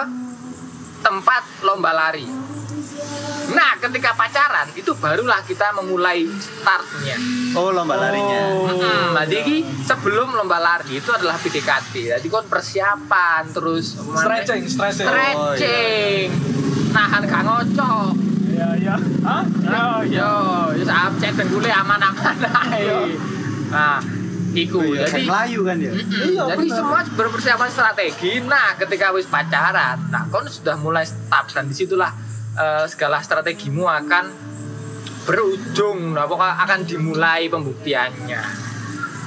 tempat 1.02 1.42
lomba 1.66 1.92
lari. 1.92 2.24
Nah, 3.44 3.76
ketika 3.76 4.16
pacaran 4.16 4.72
itu 4.72 4.88
barulah 4.96 5.44
kita 5.44 5.68
memulai 5.76 6.24
startnya. 6.40 7.20
Oh 7.52 7.68
lomba 7.76 8.00
larinya. 8.00 8.40
Hmm, 8.72 9.12
jadi 9.28 9.44
ini 9.44 9.56
sebelum 9.84 10.32
lomba 10.32 10.56
lari 10.56 10.96
itu 10.96 11.10
adalah 11.12 11.36
PDKT. 11.36 12.16
Jadi 12.16 12.26
kon 12.32 12.48
persiapan 12.48 13.52
terus 13.52 14.00
Stretching, 14.00 14.64
stretching. 14.64 15.06
stretching, 15.06 16.26
nahan 16.96 17.22
kang 17.28 17.44
ngocok. 17.44 18.16
Iya 18.48 18.68
iya. 18.80 18.96
Hah? 19.26 19.42
Iya 19.44 19.86
iya. 20.08 20.28
Yo, 20.72 20.80
yo 20.80 20.84
absen 20.88 21.32
dengkule 21.36 21.68
aman-aman 21.68 22.36
ae. 22.72 23.12
Nah, 23.74 23.98
iku 24.54 24.78
Iya, 24.86 25.10
jadi 25.10 25.26
Melayu 25.26 25.60
kan 25.66 25.76
ya. 25.82 25.90
Mm-mm. 25.90 26.30
Iya, 26.30 26.42
Jadi 26.54 26.66
semua 26.70 27.00
berpersiapan 27.02 27.68
strategi. 27.74 28.38
Nah, 28.46 28.78
ketika 28.78 29.10
wis 29.10 29.26
pacaran, 29.26 29.98
nah 30.14 30.30
kon 30.30 30.46
sudah 30.46 30.78
mulai 30.78 31.02
start 31.02 31.50
dan 31.50 31.66
di 31.66 31.74
situlah 31.74 32.14
eh, 32.54 32.86
segala 32.86 33.18
strategimu 33.18 33.82
akan 33.90 34.30
berujung. 35.26 36.14
Nah, 36.14 36.30
pokoknya 36.30 36.54
akan 36.62 36.80
dimulai 36.86 37.50
pembuktiannya. 37.50 38.42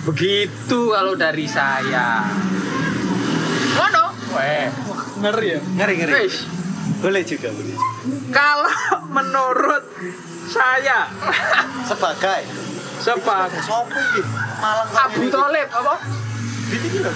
Begitu 0.08 0.80
kalau 0.96 1.20
dari 1.20 1.44
saya. 1.44 2.24
Ngono. 3.76 4.06
Weh. 4.32 4.72
Ngeri 5.28 5.48
ya. 5.52 5.60
Ngeri 5.60 5.94
ngeri. 6.00 6.12
Wis. 6.24 6.48
Boleh 7.04 7.22
juga 7.28 7.52
boleh. 7.52 7.76
Kalau 8.32 8.72
menurut 9.20 9.84
saya 10.48 11.12
Sebagai 11.84 12.67
sepak 13.00 13.50
Sopo 13.60 13.94
iki? 13.94 14.22
Malang 14.58 14.90
Abu 14.92 15.22
Thalib 15.28 15.68
apa? 15.70 15.96
Iki 16.68 17.00
lho. 17.00 17.12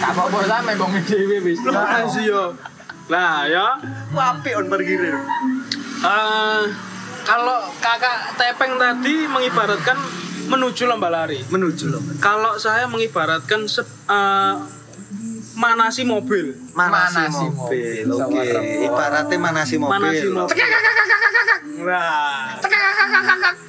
Apa 0.00 0.20
apa 0.24 0.38
sampe 0.44 0.72
bong 0.74 0.92
dhewe 1.02 1.36
wis. 1.40 1.60
Lah 1.64 2.04
sih 2.06 2.24
yo. 2.24 2.56
Lah 3.06 3.44
ya. 3.44 3.76
Wapi 4.10 4.50
on 4.54 4.66
pergi 4.66 4.94
Eh, 6.04 6.62
kalau 7.24 7.58
kakak 7.78 8.36
Tepeng 8.36 8.76
tadi 8.76 9.24
mengibaratkan 9.24 9.96
menuju 10.46 10.84
lomba 10.84 11.08
lari. 11.08 11.40
Menuju 11.46 11.84
loh. 11.88 12.00
Kalau 12.18 12.56
saya 12.56 12.84
mengibaratkan 12.84 13.64
se- 13.64 13.88
eh, 14.04 14.54
manasi 15.54 16.02
mobil. 16.02 16.54
Manasi 16.70 17.18
Manasi 17.20 17.46
mobil. 17.48 18.04
mobil. 18.04 18.54
Oke. 18.54 18.84
Ibaratnya 18.84 19.38
manasi 19.38 19.74
mobil. 19.76 19.92
Manasi 19.92 20.26
mobil. 20.28 20.66
Wah. 21.80 22.58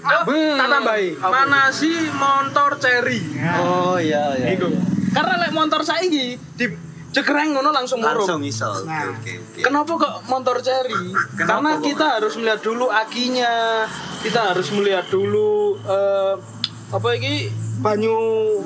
Hmm. 0.06 0.56
Tak 0.56 0.68
tambahi. 0.70 1.10
Manasi 1.18 1.92
motor 2.12 2.78
cherry. 2.78 3.22
Oh 3.58 3.98
iya 3.98 4.34
iya. 4.36 4.54
Iku. 4.54 4.70
Karena 5.12 5.34
lek 5.40 5.52
motor 5.52 5.82
saiki 5.82 6.36
di 6.54 6.66
cekreng 7.10 7.56
ngono 7.56 7.72
langsung 7.72 8.00
Langsung 8.00 8.44
murup. 8.44 8.52
iso. 8.52 8.68
Oke 8.70 8.86
Nah, 8.86 9.04
oke. 9.10 9.34
oke. 9.34 9.62
Kenapa 9.62 9.92
kok 9.96 10.14
motor 10.28 10.58
cherry? 10.60 11.00
Karena 11.38 11.80
kita 11.80 12.20
harus 12.20 12.34
melihat 12.36 12.60
dulu 12.62 12.86
akinya, 12.88 13.54
kita 14.20 14.52
harus 14.52 14.68
melihat 14.70 15.08
dulu 15.08 15.80
eh, 15.80 16.34
apa 16.94 17.08
ini 17.18 17.50
banyu 17.82 18.18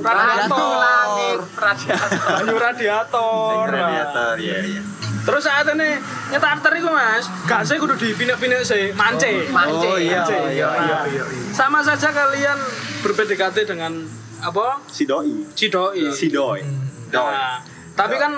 radiator, 0.04 0.70
langit 0.76 1.40
radiator. 1.56 2.20
banyu 2.20 2.56
radiator. 2.60 3.66
Radiator 3.72 4.36
ya 4.38 4.58
ya. 4.64 4.82
Terus 5.20 5.44
saat 5.46 5.68
ini 5.76 6.00
nyetarter 6.32 6.74
itu 6.80 6.90
mas, 6.90 7.26
gasnya 7.46 7.78
kudu 7.78 7.96
dipinek-pinek 8.00 8.64
sih, 8.66 8.96
mance. 8.96 9.46
Mance. 9.52 9.88
Oh 9.88 10.00
iya 10.00 10.24
Mance. 10.24 10.38
iya 10.56 10.70
iya. 10.88 10.98
Nah, 11.06 11.54
Sama 11.54 11.80
saja 11.84 12.10
kalian 12.10 12.58
berbedekati 13.04 13.68
dengan 13.68 14.08
apa? 14.40 14.80
Si 14.88 15.04
doi. 15.06 15.44
Cidoi. 15.54 16.10
Si 16.16 16.32
doi. 16.32 16.64
Doi. 17.12 17.34
Nah, 17.36 17.62
tapi 17.94 18.16
kan 18.16 18.32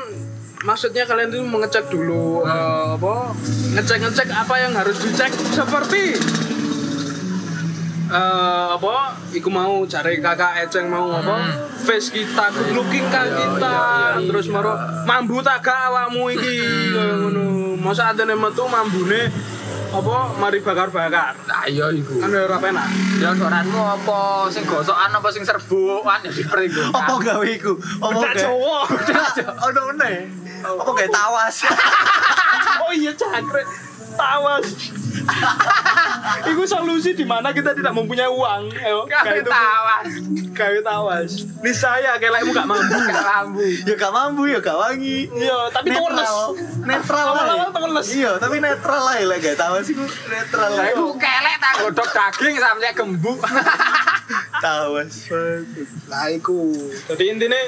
maksudnya 0.65 1.05
kalian 1.05 1.29
itu 1.33 1.41
mengecek 1.45 1.89
dulu 1.89 2.45
eh, 2.45 2.85
apa 2.97 3.33
ngecek-ngecek 3.77 4.29
apa 4.29 4.55
yang 4.61 4.73
harus 4.77 4.97
dicek 5.01 5.33
seperti 5.53 6.17
eh 8.11 8.67
apa 8.75 9.15
iku 9.31 9.47
mau 9.47 9.87
cari 9.87 10.19
kakak 10.19 10.67
Eceng 10.67 10.91
mau 10.91 11.07
apa 11.15 11.63
face 11.79 12.11
kita 12.11 12.51
good 12.51 12.75
looking 12.75 13.07
kah 13.07 13.23
kita 13.23 13.75
terus 14.27 14.51
maro 14.51 14.75
mambu 15.07 15.39
tak 15.39 15.63
gak 15.63 15.87
awakmu 15.87 16.27
iki 16.35 16.59
kaya 16.91 17.15
ngono 17.15 17.79
masa 17.79 18.11
adene 18.11 18.35
metu 18.35 18.67
mambune 18.67 19.31
apa 19.91 20.31
mari 20.39 20.63
bakar-bakar. 20.63 21.35
Nah, 21.51 21.67
iya 21.67 21.91
iku. 21.91 22.15
Kan 22.23 22.31
ora 22.31 22.55
penak. 22.63 22.87
Ya 23.19 23.35
suaranmu 23.35 23.75
apa 23.75 24.47
sing 24.47 24.63
gosokan 24.63 25.11
apa 25.11 25.27
sing 25.35 25.43
serbukan 25.43 26.23
ya 26.23 26.31
diperinggo. 26.31 26.95
Apa 26.95 27.19
gawe 27.19 27.43
iku? 27.43 27.75
Apa? 27.99 28.31
Jawa. 28.39 28.87
Ono 29.67 29.81
meneh. 29.91 30.31
Apa 30.63 30.91
gawe 30.95 31.09
tawas? 31.11 31.55
Oh 32.81 32.91
iya 32.95 33.11
cakre. 33.13 33.63
Tawas. 34.15 34.95
Iku 36.51 36.63
solusi 36.65 37.11
di 37.13 37.25
mana 37.27 37.51
kita 37.51 37.75
tidak 37.75 37.93
mempunyai 37.93 38.29
uang. 38.29 38.71
Ayo, 38.71 39.05
gawe 39.07 39.37
itu. 39.37 39.51
tawas. 39.51 40.09
Gawe 40.55 40.77
tawas. 40.81 41.31
Ini 41.61 41.71
saya 41.75 42.11
kelekmu 42.17 42.51
gak 42.55 42.67
mampu. 42.67 42.97
Gak 42.97 43.25
lambu. 43.25 43.61
ya 43.61 43.95
gak 43.97 44.13
mampu 44.13 44.41
ya 44.49 44.59
gak 44.63 44.77
wangi. 44.77 45.27
Iya, 45.31 45.59
tapi 45.73 45.87
netral. 45.91 46.37
Netral 46.85 47.25
lah. 47.25 47.33
Awal-awal 47.35 47.69
teweles. 47.73 48.07
Iya, 48.15 48.31
tapi 48.39 48.55
netral 48.63 49.01
lah 49.01 49.15
ya 49.19 49.25
lek 49.27 49.39
gak 49.43 49.57
tawas 49.59 49.85
iku 49.89 50.03
netral 50.29 50.69
lah. 50.71 50.79
Lah 50.81 50.87
iku 50.93 51.05
kelek 51.19 51.55
tak 51.59 51.73
godhog 51.83 52.09
daging 52.09 52.55
sampe 52.57 52.89
gembuk. 52.95 53.39
Tawas. 54.63 55.13
Lah 56.07 56.27
iku. 56.31 56.71
Jadi 57.09 57.23
intinya 57.27 57.61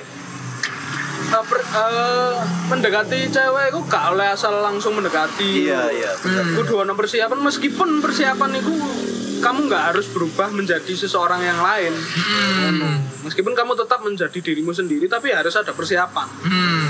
eh, 1.33 1.43
per- 1.49 1.65
eh, 1.65 2.35
mendekati 2.69 3.17
cewek 3.33 3.65
itu 3.73 3.79
gak 3.89 4.13
oleh 4.13 4.27
asal 4.29 4.53
langsung 4.61 4.93
mendekati. 4.93 5.65
Iya, 5.65 5.89
iya. 5.89 6.11
Hmm. 6.13 6.53
Kudu 6.61 6.85
ono 6.85 6.93
persiapan 6.93 7.39
meskipun 7.41 7.99
persiapan 7.99 8.51
itu 8.61 8.73
kamu 9.43 9.67
nggak 9.67 9.83
harus 9.91 10.07
berubah 10.07 10.53
menjadi 10.55 10.93
seseorang 10.95 11.43
yang 11.43 11.59
lain. 11.59 11.91
Hmm. 11.91 13.03
Meskipun 13.27 13.51
kamu 13.51 13.75
tetap 13.75 13.99
menjadi 13.99 14.39
dirimu 14.39 14.71
sendiri 14.71 15.11
tapi 15.11 15.35
harus 15.35 15.51
ada 15.59 15.75
persiapan. 15.75 16.27
Hmm. 16.47 16.85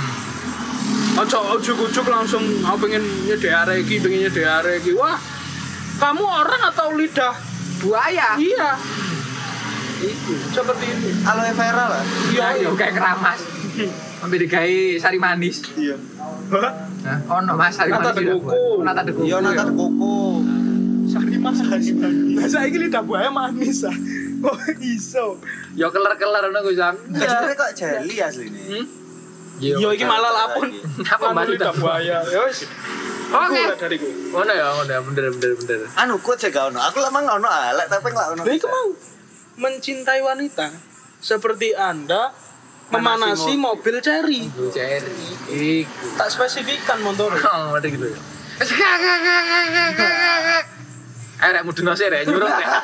Ojo 1.13 1.61
ujuk-ujuk 1.61 2.09
langsung 2.09 2.41
aku 2.65 2.89
pengen 2.89 3.05
nyedek 3.29 3.85
iki, 3.85 4.01
pengen 4.01 4.29
nyedek 4.29 4.81
iki. 4.81 4.97
Wah, 4.97 5.17
kamu 6.01 6.25
orang 6.25 6.61
atau 6.73 6.93
lidah? 6.93 7.37
Buaya. 7.81 8.33
Iya. 8.37 8.77
Itu 10.03 10.33
seperti 10.51 10.85
itu. 10.89 11.09
Aloe 11.23 11.53
vera 11.53 11.85
lah. 11.89 12.03
Iya, 12.33 12.47
iya 12.65 12.69
kayak 12.73 12.93
keramas. 12.97 13.52
Sampai 14.21 14.37
digawe 14.39 14.75
sari 15.01 15.17
manis. 15.17 15.65
Iya. 15.73 15.97
Nah, 17.03 17.17
ono 17.41 17.51
Mas 17.57 17.73
sari 17.75 17.89
Nata 17.91 18.13
manis. 18.13 18.15
de 18.15 18.21
tidak 18.21 18.37
coco. 18.39 18.49
buat. 18.53 18.85
Nata 18.85 19.01
de 19.01 19.11
coco. 19.11 19.25
Iya 19.25 19.37
nata 19.41 19.63
koko. 19.73 20.15
Sari 21.03 21.35
mas, 21.41 21.57
sari 21.59 21.89
manis. 21.97 22.37
Saya 22.47 22.65
ini 22.69 22.77
lidah 22.87 23.03
buaya 23.03 23.29
manis 23.33 23.83
ah. 23.83 23.97
Oh 24.43 24.57
iso. 24.83 25.39
Ya 25.73 25.87
keler-keler 25.87 26.43
ngono 26.51 26.59
ku 26.67 26.71
Sam. 26.75 26.95
Teksturnya 26.99 27.53
kok 27.55 27.71
jelly 27.73 28.15
aslinya. 28.19 28.61
Hmm? 28.69 28.85
Yo 29.63 29.89
iki 29.95 30.03
malah 30.03 30.31
lapun. 30.31 30.69
Apa 31.07 31.31
Mas 31.31 31.47
lidah 31.47 31.71
lidah 31.71 31.73
buaya. 31.79 32.17
Ya 32.27 32.39
wis. 32.45 32.67
Oke. 33.33 33.61
Ngono 34.29 34.51
ya, 34.53 34.67
ngono 34.77 34.91
ya, 34.91 35.01
bener 35.01 35.25
bener 35.33 35.51
bener. 35.57 35.79
Anu 35.97 36.21
kok 36.21 36.37
jaga 36.37 36.69
ono. 36.69 36.79
Aku 36.91 37.01
lama 37.01 37.17
gak 37.23 37.37
ono 37.41 37.49
alek 37.49 37.87
tapi 37.89 38.07
gak 38.13 38.27
ono. 38.37 38.41
Itu 38.45 38.67
mau 38.69 38.87
mencintai 39.57 40.21
wanita 40.21 40.69
seperti 41.23 41.71
Anda 41.77 42.35
memanasi 42.93 43.53
mobil 43.55 43.95
cherry. 43.99 44.45
Cherry. 44.69 45.29
Iku. 45.49 46.05
Tak 46.15 46.29
spesifikkan 46.29 47.01
motor. 47.01 47.33
Oh, 47.45 47.73
ada 47.73 47.85
gitu 47.85 48.05
ya. 48.05 48.19
Rek 51.43 51.63
mudun 51.63 51.91
sih 51.91 52.07
rek 52.07 52.23
nyuruh 52.25 52.47
rek. 52.47 52.67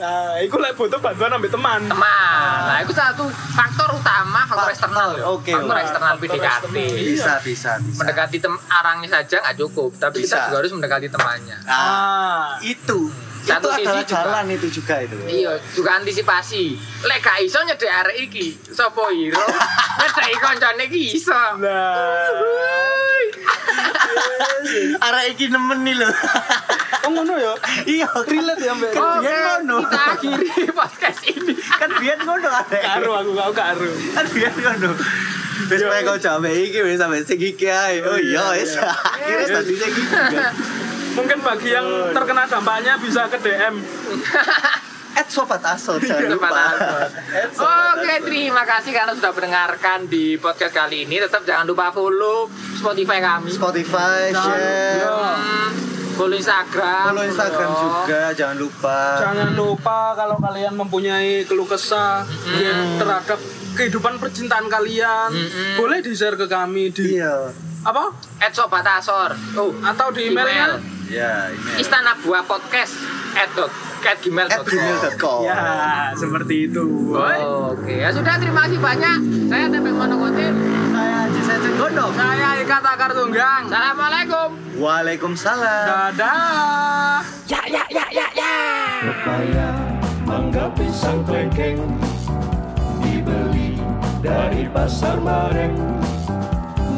Nah, 0.00 0.32
itu 0.40 0.56
lek 0.56 0.80
butuh 0.80 0.96
bantuan 0.96 1.28
ambil 1.28 1.52
teman. 1.52 1.84
Teman. 1.84 2.40
Nah, 2.64 2.80
itu 2.80 2.88
satu 2.88 3.28
faktor 3.52 3.84
utama, 3.92 4.48
faktor 4.48 4.72
Faktor, 4.72 4.72
eksternal. 4.72 5.08
oke, 5.28 5.52
Faktor 5.52 5.76
oke. 5.76 5.84
eksternal 5.84 6.14
Faktor 6.16 6.40
PDKT. 6.40 6.76
Bisa, 7.04 7.32
bisa, 7.44 7.70
bisa. 7.76 7.98
Mendekati 8.00 8.40
tem 8.40 8.54
arangnya 8.72 9.08
saja 9.12 9.44
nggak 9.44 9.60
cukup, 9.60 9.92
tapi 10.00 10.24
kita 10.24 10.40
Bisa. 10.40 10.44
juga 10.48 10.56
harus 10.56 10.72
mendekati 10.72 11.04
temannya. 11.04 11.58
Ah, 11.68 11.76
Ah, 11.76 12.48
itu. 12.64 13.12
Satu 13.40 13.66
itu 13.66 13.74
sisi 13.74 13.88
adalah 13.88 14.04
juga. 14.04 14.12
jalan 14.12 14.44
itu 14.48 14.66
juga 14.70 14.94
itu. 15.00 15.16
Iya, 15.24 15.52
juga 15.72 15.90
antisipasi. 15.96 16.64
Lek 17.02 17.18
gak 17.18 17.38
iso 17.40 17.58
nyedek 17.60 17.88
arek 17.90 18.16
iki, 18.20 18.46
sapa 18.68 19.02
hero? 19.10 19.40
Nyedeki 20.00 20.36
koncone 20.38 20.84
iki 20.86 21.04
iso. 21.14 21.40
Nah, 21.56 22.28
Arek 25.00 25.24
iki 25.34 25.48
nemen 25.48 25.80
nih 25.82 25.94
lho. 25.96 26.08
oh 27.00 27.10
ngono 27.10 27.34
ya. 27.34 27.52
Iya, 27.86 28.08
Relate 28.22 28.60
ya 28.60 28.72
mbak. 28.76 28.92
Kan 28.92 29.02
Oke, 29.02 29.24
biyen 29.24 29.40
ngono. 29.40 29.76
kita 29.80 30.00
akhiri 30.12 30.48
podcast 30.70 31.20
ini. 31.26 31.54
Kan 31.56 31.90
biyen 31.96 32.20
ngono 32.20 32.48
arek. 32.48 32.82
Karo 32.84 33.10
aku 33.16 33.30
kau 33.32 33.52
karo. 33.52 33.88
Kan 34.14 34.26
biyen 34.30 34.54
ngono. 34.54 34.90
Wis 35.70 35.80
kowe 35.80 36.00
kau 36.04 36.16
sampe 36.18 36.50
iki 36.50 36.78
wis 36.82 36.98
sampe 36.98 37.24
sing 37.24 37.40
iki 37.40 37.66
ae. 37.66 38.04
Oh 38.04 38.18
iya 38.18 38.52
wis. 38.52 38.76
Akhirnya 38.76 39.46
tadi 39.48 39.72
sing 39.74 39.90
iki. 39.90 40.02
Mungkin 41.20 41.38
bagi 41.40 41.70
yang 41.70 41.84
terkena 42.10 42.44
dampaknya 42.46 42.96
bisa 42.96 43.28
ke 43.28 43.36
DM. 43.38 43.76
At 45.10 45.26
sobat 45.26 45.60
asal 45.60 45.98
jangan 45.98 46.32
Sobat 46.32 46.48
lupa. 46.48 47.04
Oke, 47.92 48.14
terima 48.24 48.62
kasih 48.62 48.90
karena 48.90 49.12
sudah 49.12 49.28
mendengarkan 49.30 50.06
di 50.06 50.34
podcast 50.34 50.72
kali 50.72 51.04
ini. 51.04 51.18
Tetap 51.18 51.44
jangan 51.44 51.66
lupa 51.66 51.90
follow 51.90 52.48
Spotify 52.72 53.20
kami. 53.20 53.50
Spotify, 53.50 54.30
share, 54.30 55.10
Hmm, 55.10 55.68
follow 56.16 56.32
Instagram. 56.32 57.04
follow 57.06 57.24
Instagram 57.26 57.68
follow. 57.68 57.84
juga 58.00 58.22
jangan 58.32 58.56
lupa. 58.56 58.98
Jangan 59.20 59.50
lupa 59.52 59.98
kalau 60.14 60.36
kalian 60.38 60.72
mempunyai 60.74 61.42
keluh 61.42 61.66
kesah 61.66 62.24
ya, 62.54 62.74
terhadap 62.96 63.38
kehidupan 63.72 64.16
percintaan 64.16 64.66
kalian, 64.66 65.28
Mm-mm. 65.28 65.74
boleh 65.76 66.00
di 66.00 66.12
share 66.12 66.34
ke 66.34 66.46
kami 66.46 66.88
di 66.88 67.18
Iya. 67.18 67.50
apa? 67.82 68.14
At 68.38 68.52
Sobat 68.52 68.86
Asor. 68.86 69.34
Oh, 69.54 69.74
Atau 69.82 70.12
di 70.12 70.28
emailnya? 70.28 70.80
Ya, 71.10 71.50
ini. 71.50 71.82
Istana 71.82 72.14
Buah 72.22 72.46
Podcast 72.46 72.94
at 73.34 73.50
at 73.50 74.18
gmail 74.22 74.46
At 74.46 74.62
gmail.com. 74.62 75.42
Ya, 75.42 76.14
seperti 76.14 76.70
itu. 76.70 76.86
Oke, 77.74 77.98
ya 77.98 78.14
sudah 78.14 78.38
terima 78.38 78.70
kasih 78.70 78.78
banyak. 78.78 79.18
Saya 79.50 79.66
Tepeng 79.66 79.98
Monokotin. 79.98 80.54
Saya 80.94 81.26
Haji 81.26 81.40
Secen 81.42 81.74
Gondok. 81.74 82.14
Saya 82.14 82.62
Ika 82.62 82.78
Takar 82.78 83.10
Tunggang. 83.10 83.66
Assalamualaikum. 83.66 84.48
Waalaikumsalam. 84.78 86.14
Dadah. 86.14 87.26
Pepaya, 89.00 89.70
mangga, 90.28 90.70
pisang, 90.76 91.24
klengkeng 91.24 91.80
Dibeli 93.00 93.80
dari 94.20 94.68
pasar 94.68 95.16
bareng 95.18 95.72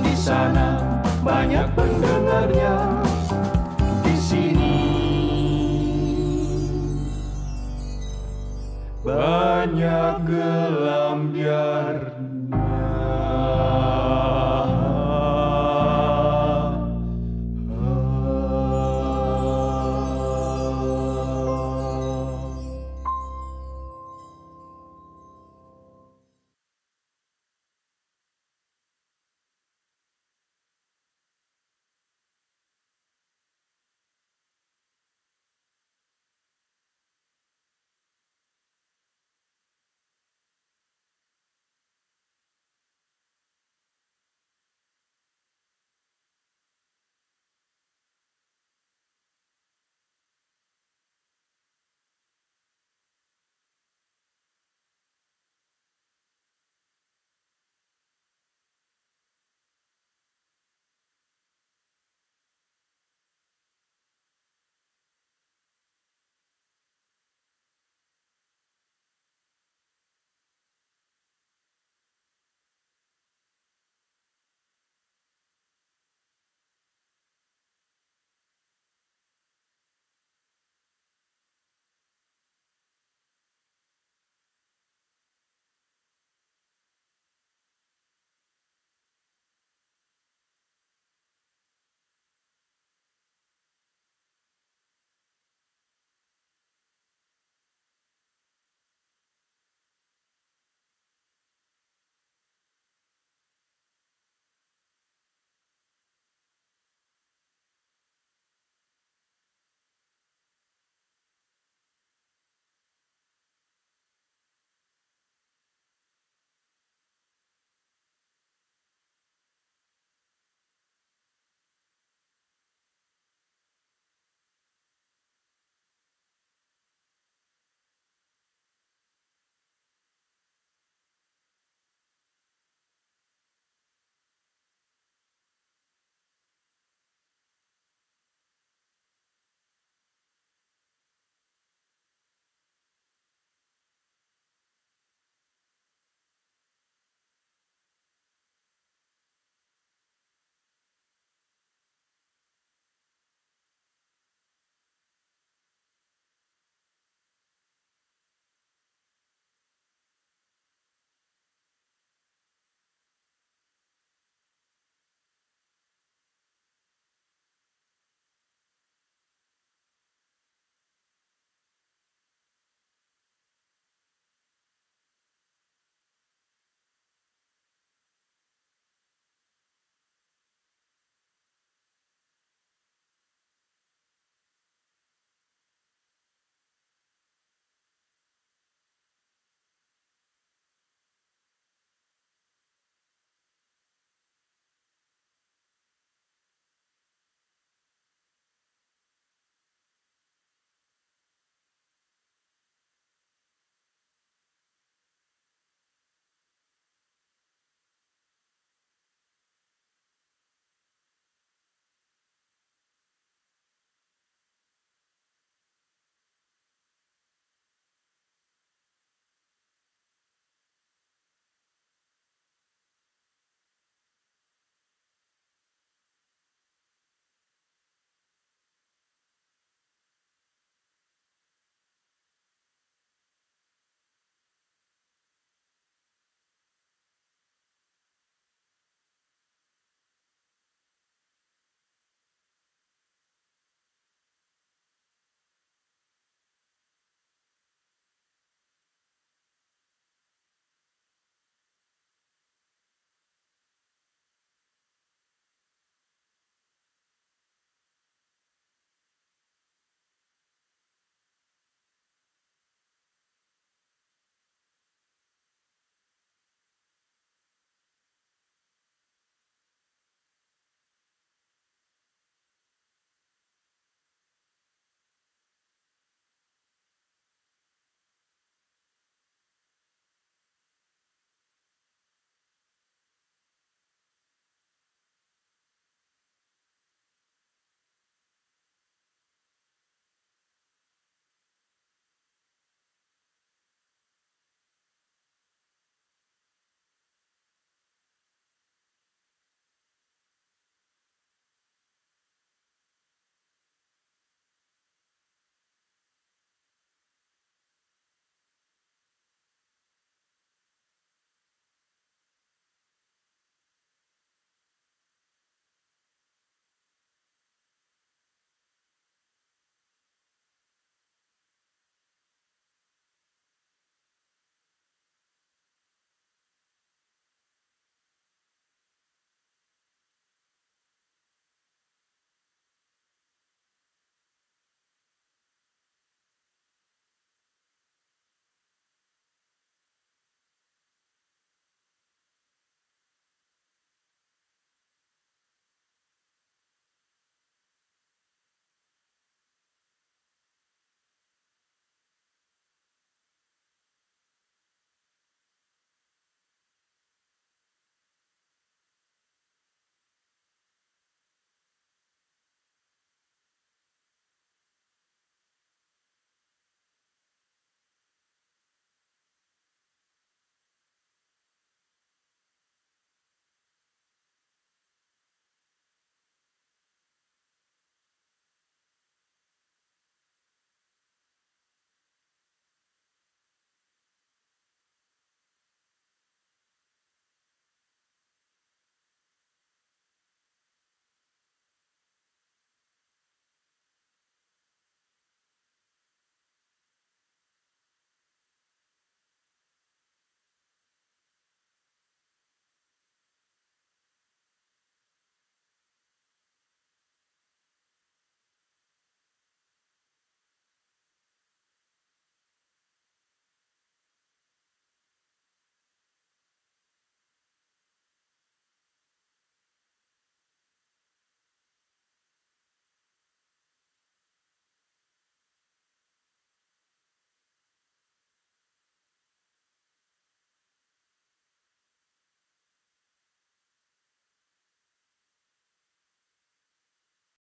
Di 0.02 0.14
sana 0.18 0.82
banyak 1.22 1.70
pendengarnya 1.78 2.74
Banyak 9.02 10.30
gelam 10.30 11.34
biar 11.34 12.21